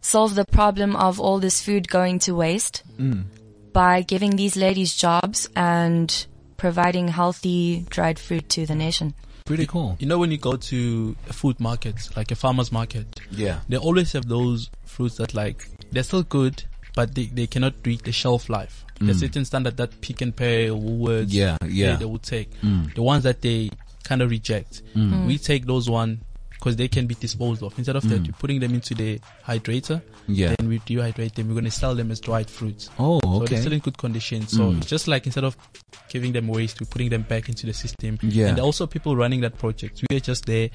[0.00, 2.82] solve the problem of all this food going to waste
[3.72, 9.14] by giving these ladies jobs and providing healthy dried fruit to the nation.
[9.46, 9.96] Pretty cool.
[9.98, 13.60] You know, when you go to a food market, like a farmer's market, Yeah.
[13.68, 16.64] they always have those fruits that like, they're still good,
[16.94, 18.84] but they, they cannot reach the shelf life.
[19.00, 19.28] There's a mm.
[19.28, 21.92] certain standard that Pick n Pay or Woolworths, Yeah, yeah.
[21.92, 22.50] They, they will take.
[22.60, 22.94] Mm.
[22.94, 23.70] The ones that they
[24.04, 24.82] kind of reject.
[24.94, 25.26] Mm.
[25.26, 26.20] We take those one
[26.60, 27.76] because they can be disposed of.
[27.78, 28.26] Instead of that, mm.
[28.26, 30.02] you're putting them into the hydrator.
[30.28, 30.54] Yeah.
[30.58, 31.48] Then we dehydrate them.
[31.48, 32.90] We're going to sell them as dried fruits.
[32.98, 33.26] Oh, okay.
[33.26, 34.46] So they're still in good condition.
[34.46, 35.56] So it's just like instead of
[36.10, 38.18] giving them waste, we're putting them back into the system.
[38.20, 38.48] Yeah.
[38.48, 40.04] And also people running that project.
[40.10, 40.68] We are just there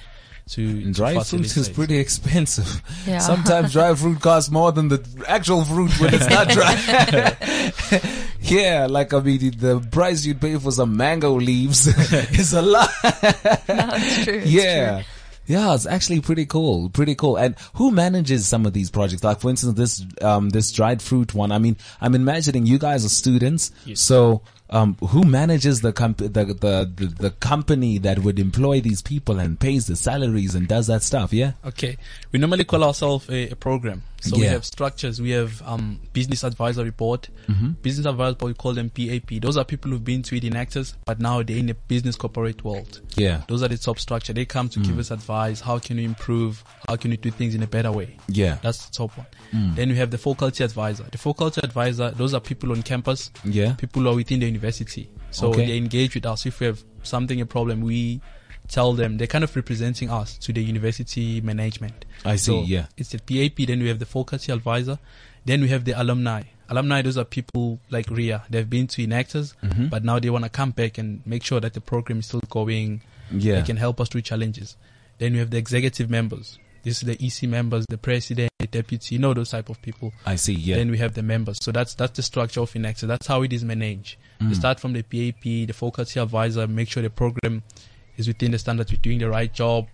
[0.49, 2.81] to, to Dry fruit is pretty expensive.
[3.07, 3.19] Yeah.
[3.19, 8.21] Sometimes dry fruit costs more than the actual fruit when it's not dry.
[8.41, 11.88] yeah, like I mean, the price you'd pay for some mango leaves
[12.38, 12.89] is a lot.
[13.03, 14.38] No, it's true.
[14.38, 15.03] it's yeah.
[15.47, 16.89] Yeah, it's actually pretty cool.
[16.89, 17.37] Pretty cool.
[17.37, 19.23] And who manages some of these projects?
[19.23, 21.51] Like for instance, this, um, this dried fruit one.
[21.51, 23.71] I mean, I'm imagining you guys are students.
[23.85, 24.01] Yes.
[24.01, 29.01] So, um, who manages the, comp- the, the, the, the company that would employ these
[29.01, 31.32] people and pays the salaries and does that stuff?
[31.34, 31.53] Yeah.
[31.66, 31.97] Okay.
[32.32, 34.03] We normally call ourselves a, a program.
[34.22, 35.22] So we have structures.
[35.22, 37.28] We have um, business advisory board.
[37.47, 37.72] Mm-hmm.
[37.84, 39.39] Business advisory board, we call them PAP.
[39.39, 43.01] Those are people who've been to Enactus, but now they're in the business corporate world.
[43.16, 43.43] Yeah.
[43.47, 44.34] Those are the top structure.
[44.34, 44.88] They come to Mm.
[44.88, 45.59] give us advice.
[45.61, 46.63] How can we improve?
[46.88, 48.18] How can we do things in a better way?
[48.28, 48.57] Yeah.
[48.63, 49.28] That's the top one.
[49.53, 49.76] Mm.
[49.76, 51.03] Then we have the faculty advisor.
[51.11, 53.74] The faculty advisor, those are people on campus, Yeah.
[53.76, 55.10] people who are within the university.
[55.32, 55.66] So Okay.
[55.68, 56.45] they engage with us.
[56.45, 58.22] If we have something, a problem, we
[58.68, 59.18] tell them.
[59.18, 62.06] They're kind of representing us to the university management.
[62.24, 62.86] I see, So yeah.
[62.97, 64.97] It's the PAP, then we have the faculty advisor.
[65.45, 66.43] Then we have the alumni.
[66.70, 68.43] Alumni, those are people like Ria.
[68.49, 69.88] They've been to Enactus, Mm-hmm.
[69.93, 72.41] but now they want to come back and make sure that the program is still
[72.49, 73.01] going.
[73.32, 73.56] Yeah.
[73.60, 74.76] They can help us through challenges.
[75.20, 76.58] Then we have the executive members.
[76.86, 80.13] This is the EC members, the president, the deputy, you know those type of people.
[80.25, 80.53] I see.
[80.53, 80.77] Yeah.
[80.77, 81.57] Then we have the members.
[81.61, 83.07] So that's that's the structure of Enactus.
[83.07, 84.15] That's how it is managed.
[84.39, 84.49] Mm.
[84.49, 87.63] We start from the PAP, the faculty advisor, make sure the program
[88.17, 89.88] is within the standards, we're doing the right job.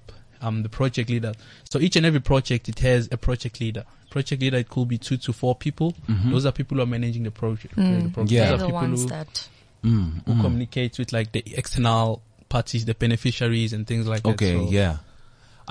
[0.43, 1.33] Um, the project leader.
[1.69, 3.83] So each and every project, it has a project leader.
[4.09, 5.93] Project leader, it could be two to four people.
[6.07, 7.75] Those are people who are managing the project.
[7.75, 8.15] the project.
[8.15, 8.25] Mm-hmm.
[8.33, 8.45] Yeah.
[8.49, 9.47] They're Those are the people ones who, that
[9.83, 14.65] Mm, who communicate with like the external parties, the beneficiaries and things like Okay, that.
[14.65, 14.97] So- yeah.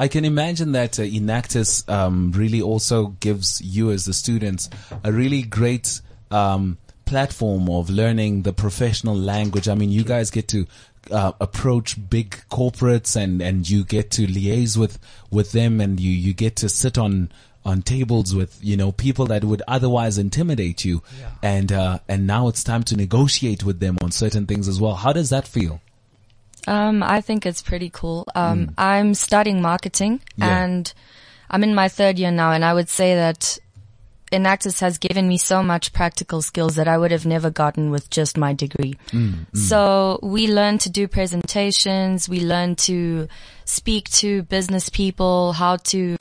[0.05, 4.71] I can imagine that uh, Enactus um, really also gives you as the students
[5.05, 9.69] a really great um, platform of learning the professional language.
[9.69, 10.67] I mean, you guys get to
[11.11, 14.99] uh, approach big corporates and, and you get to liaise with,
[15.31, 17.31] with them and you, you get to sit on
[17.63, 21.29] on tables with you know people that would otherwise intimidate you Yeah.
[21.43, 24.95] and uh, and now it's time to negotiate with them on certain things as well
[24.95, 25.83] how does that feel
[26.69, 28.27] Um, I think it's pretty cool.
[28.35, 30.47] Um, I'm studying marketing Mm.
[30.47, 30.65] Yeah.
[30.65, 30.93] and
[31.51, 33.59] I'm in my third year now and I would say that
[34.33, 38.09] Enactus has given me so much practical skills that I would have never gotten with
[38.11, 38.95] just my degree.
[39.11, 43.27] Mm, So we learn to do presentations, we learn to
[43.65, 46.17] speak to business people, how to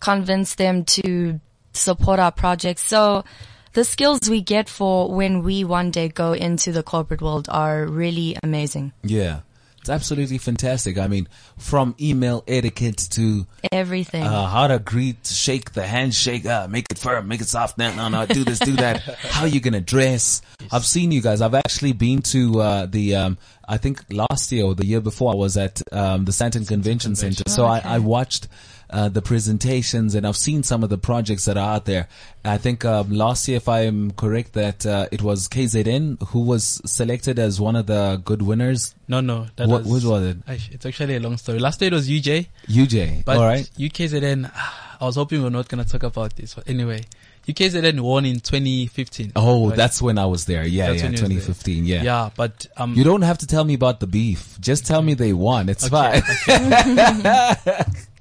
[0.00, 1.40] convince them to
[1.72, 2.82] support our projects.
[2.82, 3.24] So
[3.72, 7.86] the skills we get for when we one day go into the corporate world are
[7.86, 8.92] really amazing.
[9.02, 9.40] Yeah.
[9.86, 10.98] It's absolutely fantastic.
[10.98, 11.28] I mean,
[11.58, 14.24] from email etiquette to Everything.
[14.24, 17.78] uh, how to greet, shake the handshake, uh, make it firm, make it soft.
[17.78, 19.00] No, no, no, do this, do that.
[19.18, 20.42] how you gonna dress?
[20.72, 21.40] I've seen you guys.
[21.40, 23.14] I've actually been to uh, the.
[23.14, 26.66] Um, I think last year or the year before, I was at um, the Sandton
[26.66, 27.44] Convention Center.
[27.46, 28.48] So I, I watched.
[28.88, 32.06] Uh, the presentations and I've seen some of the projects that are out there.
[32.44, 36.40] I think um, last year, if I am correct, that uh, it was KZN who
[36.42, 38.94] was selected as one of the good winners.
[39.08, 39.48] No, no.
[39.56, 40.36] That What, was, was it?
[40.70, 41.58] It's actually a long story.
[41.58, 43.24] Last year it was UJ, UJ.
[43.24, 43.68] but All right.
[43.76, 44.52] UKZN,
[45.00, 46.54] I was hoping we are not going to talk about this.
[46.54, 47.02] But anyway,
[47.48, 49.32] UKZN won in 2015.
[49.34, 49.76] Oh, Right?
[49.76, 50.64] that's when I was there.
[50.64, 51.54] Yeah, That's yeah, when you was there.
[51.54, 51.84] 2015.
[51.86, 52.02] Yeah.
[52.04, 54.56] Yeah, but um, You don't have to tell me about the beef.
[54.60, 55.68] Just tell me they won.
[55.68, 57.56] It's Okay, fine.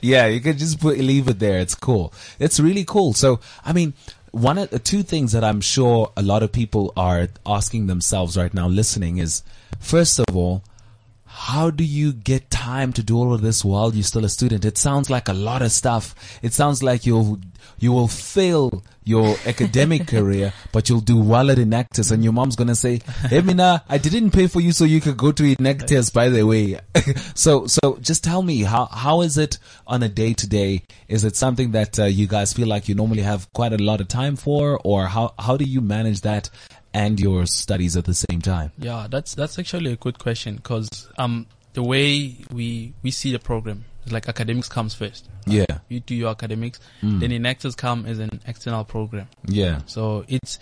[0.00, 1.58] yeah, you can just put leave it there.
[1.58, 2.12] It's cool.
[2.38, 3.12] It's really cool.
[3.12, 3.94] So, I mean,
[4.30, 8.36] one of the two things that I'm sure a lot of people are asking themselves
[8.36, 9.42] right now listening is
[9.80, 10.62] first of all,
[11.38, 14.64] how do you get time to do all of this while you're still a student?
[14.64, 16.12] It sounds like a lot of stuff.
[16.42, 17.38] It sounds like you'll,
[17.78, 22.56] you will fail your academic career, but you'll do well at Enactus and your mom's
[22.56, 26.12] gonna say, Hey Mina, I didn't pay for you so you could go to Enactus,
[26.12, 26.80] by the way.
[27.34, 30.82] so, so just tell me, how, how is it on a day to day?
[31.06, 34.00] Is it something that uh, you guys feel like you normally have quite a lot
[34.00, 36.50] of time for or how, how do you manage that
[36.98, 38.72] and your studies at the same time?
[38.78, 40.88] Yeah, that's that's actually a good question because
[41.18, 45.28] um the way we we see the program is like academics comes first.
[45.46, 45.64] Yeah.
[45.88, 47.20] You do your academics, Mm.
[47.20, 49.28] then Enactus come as an external program.
[49.46, 49.80] Yeah.
[49.86, 50.58] So it's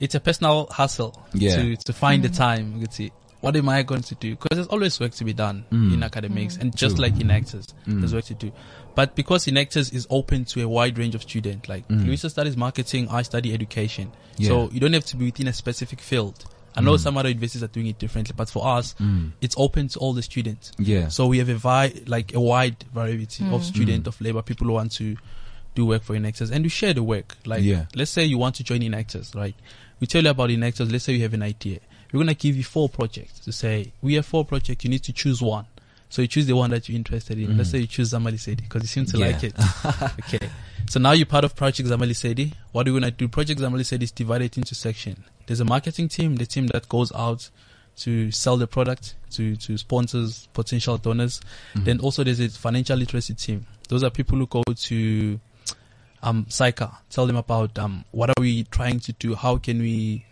[0.00, 1.56] it's a personal hustle Yeah.
[1.56, 2.80] to to find the time.
[2.80, 4.30] You see what am I going to do?
[4.34, 5.94] Because there's always work to be done Mm.
[5.94, 7.04] in academics, and just True.
[7.04, 8.00] like Enactus, Mm.
[8.00, 8.50] there's work to do.
[8.98, 12.04] But because in is open to a wide range of students, like Mm.
[12.06, 14.10] Louisa studies marketing, I study education.
[14.38, 14.48] Yeah.
[14.48, 16.44] So you don't have to be within a specific field.
[16.74, 16.98] I know Mm.
[16.98, 19.34] some other universities are doing it differently, but for us, Mm.
[19.40, 20.72] it's open to all the students.
[20.80, 21.10] Yeah.
[21.10, 24.08] So we have a vi- like a wide variety of student Mm.
[24.08, 25.16] of labor, people who want to
[25.76, 27.36] do work for Enactus and we share the work.
[27.46, 27.84] Like, Yeah.
[27.94, 29.54] let's say you want to join Enactus, right?
[30.00, 30.90] We tell you about Enactus.
[30.90, 31.78] Let's say you have an idea.
[32.12, 34.82] We're going to give you four projects to say, we have four projects.
[34.82, 35.66] You need to choose one.
[36.10, 37.56] So you choose the one that you're interested in.
[37.58, 39.20] Let's say you choose Zama Lesedi because you seem to Mm.
[39.20, 39.26] Yeah.
[39.26, 39.54] like it.
[40.34, 40.50] okay.
[40.88, 42.52] So now you're part of Project Zama Lesedi.
[42.72, 43.28] What are we going to do?
[43.28, 45.18] Project Zama Lesedi is divided into sections.
[45.46, 47.50] There's a marketing team, the team that goes out
[47.98, 51.40] to sell the product to, to sponsors, potential donors.
[51.74, 51.84] Mm-hmm.
[51.84, 53.66] Then also there's a financial literacy team.
[53.88, 55.40] Those are people who go to
[56.22, 60.24] um SAICA, tell them about um what are we trying to do, how can we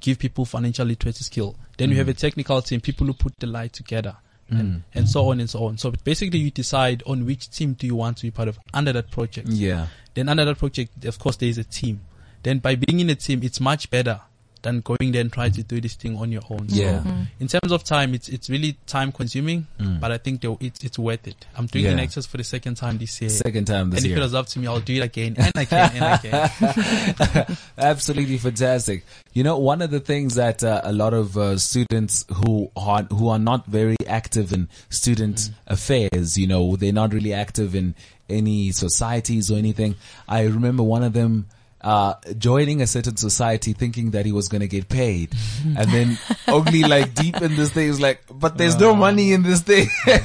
[0.00, 1.56] give people financial literacy skill.
[1.76, 4.16] Then we have a technical team, people who put the light together.
[4.50, 4.82] And, mm.
[4.94, 5.30] and so mm.
[5.30, 5.78] on and so on.
[5.78, 8.92] So basically you decide on which team do you want to be part of under
[8.92, 9.48] that project.
[9.48, 9.88] Yeah.
[10.14, 12.00] Then under that project, of course, there is a team.
[12.42, 14.20] Then by being in a team, it's much better
[14.68, 16.66] than going there and trying to do this thing on your own.
[16.68, 17.02] Yeah.
[17.02, 17.10] So
[17.40, 20.00] in terms of time, it's it's really time consuming, Mm.
[20.00, 21.46] but I think though it's it's worth it.
[21.56, 21.94] I'm doing Yeah.
[21.94, 23.30] the Enactus for the second time this year.
[23.30, 24.18] Second time this and if year.
[24.18, 27.56] it was up to me, I'll do it again and again and again.
[27.78, 29.04] Absolutely fantastic.
[29.32, 33.02] You know, one of the things that uh, a lot of uh, students who are
[33.04, 37.94] who are not very active in student affairs, you know, they're not really active in
[38.28, 39.94] any societies or anything.
[40.28, 41.46] I remember one of them
[41.80, 45.34] uh, joining a certain society thinking that he was going to get paid.
[45.64, 46.18] and then
[46.48, 49.60] only like deep in this thing, he was like, but there's no money in this
[49.62, 49.88] thing.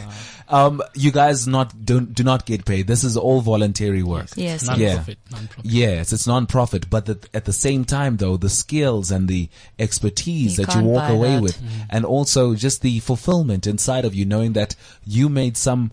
[0.50, 2.88] um, you guys not, don't, do not get paid.
[2.88, 4.30] This is all voluntary work.
[4.36, 4.66] Yes.
[4.68, 5.66] Non-profit, non-profit.
[5.66, 10.58] Yes, it's non-profit, but the, at the same time though, the skills and the expertise
[10.58, 11.44] You that you walk away that.
[11.44, 14.76] with and also just the fulfillment inside of you knowing that
[15.06, 15.92] you made some,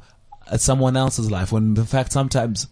[0.51, 2.67] uh, someone else's life when in fact sometimes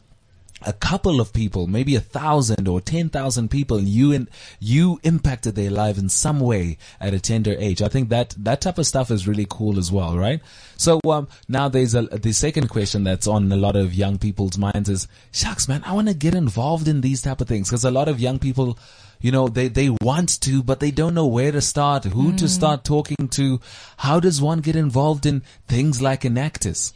[0.62, 4.28] a couple of people, maybe a thousand or ten thousand people, and you and
[4.58, 7.82] you impacted their life in some way at a tender age.
[7.82, 10.40] I think that that type of stuff is really cool as well, right?
[10.76, 14.58] So um, now there's a the second question that's on a lot of young people's
[14.58, 17.84] minds is, shucks, man, I want to get involved in these type of things because
[17.84, 18.78] a lot of young people.
[19.20, 22.48] You know, they, they want to, but they don't know where to start, who to
[22.48, 23.60] start talking to.
[23.96, 26.92] How does one get involved in things like Enactus?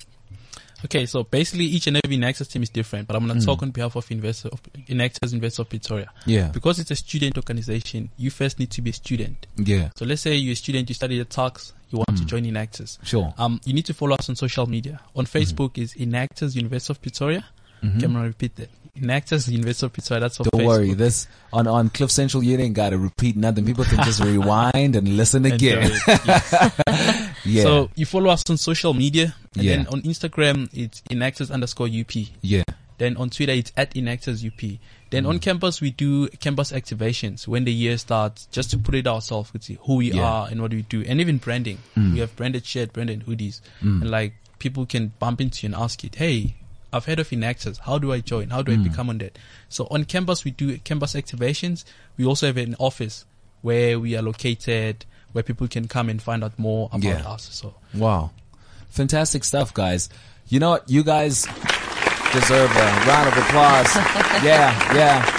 [0.84, 3.28] Okay, so basically each and every Enactus team is different, but I'm Mm.
[3.28, 6.10] going to talk on behalf of Investor of Nexus Investor of Pretoria.
[6.26, 6.48] Yeah.
[6.48, 9.46] Because it's a student organization, you first need to be a student.
[9.56, 9.90] Yeah.
[9.96, 12.98] So let's say you're a student, you study the talks, you want to join Enactus.
[12.98, 13.06] Mm.
[13.06, 13.34] Sure.
[13.38, 15.00] Um, you need to follow us on social media.
[15.14, 17.44] On Facebook is Enactus University of Pretoria.
[17.82, 17.96] Mm-hmm.
[17.98, 18.70] Okay, I'm repeat that.
[18.96, 20.20] Enactus University of Pretoria.
[20.20, 20.66] That's on Don't Facebook.
[20.66, 23.64] worry, this on on Cliff Central, you ain't got to repeat nothing.
[23.64, 25.90] People can just rewind and listen again.
[26.06, 27.28] yes.
[27.44, 29.76] yeah, So you follow us on social media, and Yeah.
[29.76, 32.28] then on Instagram it's Enactus underscore UP.
[32.42, 32.62] yeah,
[32.98, 34.78] Then on Twitter, it's at Enactus UP.
[35.10, 35.28] Then Mm.
[35.28, 39.52] on campus, we do campus activations when the year starts, just to put it ourselves,
[39.52, 40.22] with who we Yeah.
[40.22, 41.78] are and what we do, and even branding.
[41.96, 42.12] Mm.
[42.14, 44.02] We have branded shirt, branded hoodies, mm.
[44.02, 46.54] and like people can bump into you and ask it, hey.
[46.94, 47.78] I've heard of Enactus.
[47.78, 48.50] How do I join?
[48.50, 48.84] How do I mm.
[48.84, 49.38] become on that?
[49.70, 51.84] So on campus, we do campus activations.
[52.18, 53.24] We also have an office
[53.62, 57.28] where we are located, where people can come and find out more about Yeah.
[57.28, 57.48] us.
[57.52, 58.30] So Wow.
[58.90, 60.08] Fantastic stuff, guys.
[60.48, 60.88] You know what?
[60.90, 61.46] You guys
[62.32, 63.94] deserve a round of applause.
[64.44, 65.38] yeah, yeah.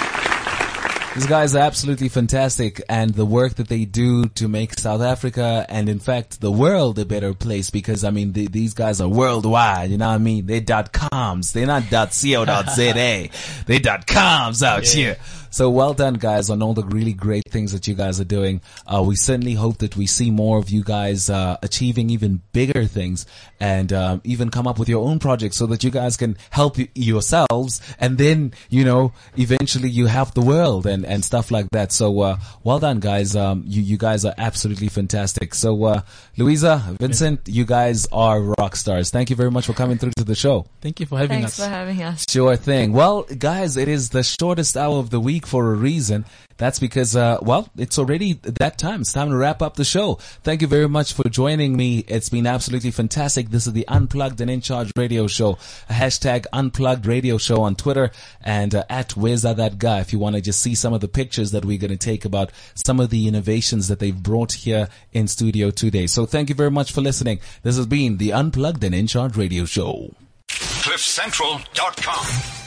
[1.14, 5.64] These guys are absolutely fantastic and the work that they do to make South Africa
[5.68, 9.08] and in fact the world a better place because I mean the, these guys are
[9.08, 10.46] worldwide, you know what I mean?
[10.46, 11.52] They're dot coms.
[11.52, 12.92] They're not dot co dot za.
[13.66, 15.16] They're dot coms out here.
[15.54, 18.60] So well done guys on all the really great things that you guys are doing.
[18.88, 22.86] Uh, we certainly hope that we see more of you guys, uh, achieving even bigger
[22.86, 23.24] things
[23.60, 26.76] and, um, even come up with your own projects so that you guys can help
[26.76, 31.70] y- yourselves and then, you know, eventually you have the world and, and stuff like
[31.70, 31.92] that.
[31.92, 33.36] So, uh, well done guys.
[33.36, 35.54] Um, you, you guys are absolutely fantastic.
[35.54, 36.00] So, uh,
[36.36, 39.10] Louisa, Vincent, you guys are rock stars.
[39.10, 40.66] Thank you very much for coming through to the show.
[40.80, 41.56] thank you for having Thanks us.
[41.58, 42.26] Thanks for having us.
[42.28, 42.92] Sure thing.
[42.92, 46.24] Well, guys, it is the shortest hour of the week for a reason.
[46.56, 49.00] That's because, uh, well, it's already that time.
[49.00, 50.14] It's time to wrap up the show.
[50.44, 52.04] Thank you very much for joining me.
[52.06, 53.50] It's been absolutely fantastic.
[53.50, 55.54] This is the Unplugged and In Charge Radio Show.
[55.90, 60.20] Hashtag Unplugged Radio Show on Twitter and uh, at Where's That That Guy if you
[60.20, 63.00] want to just see some of the pictures that we're going to take about some
[63.00, 66.06] of the innovations that they've brought here in studio today.
[66.06, 67.40] So thank you very much for listening.
[67.62, 70.14] This has been the Unplugged and In Charge Radio Show.
[70.48, 72.63] CliffCentral.com.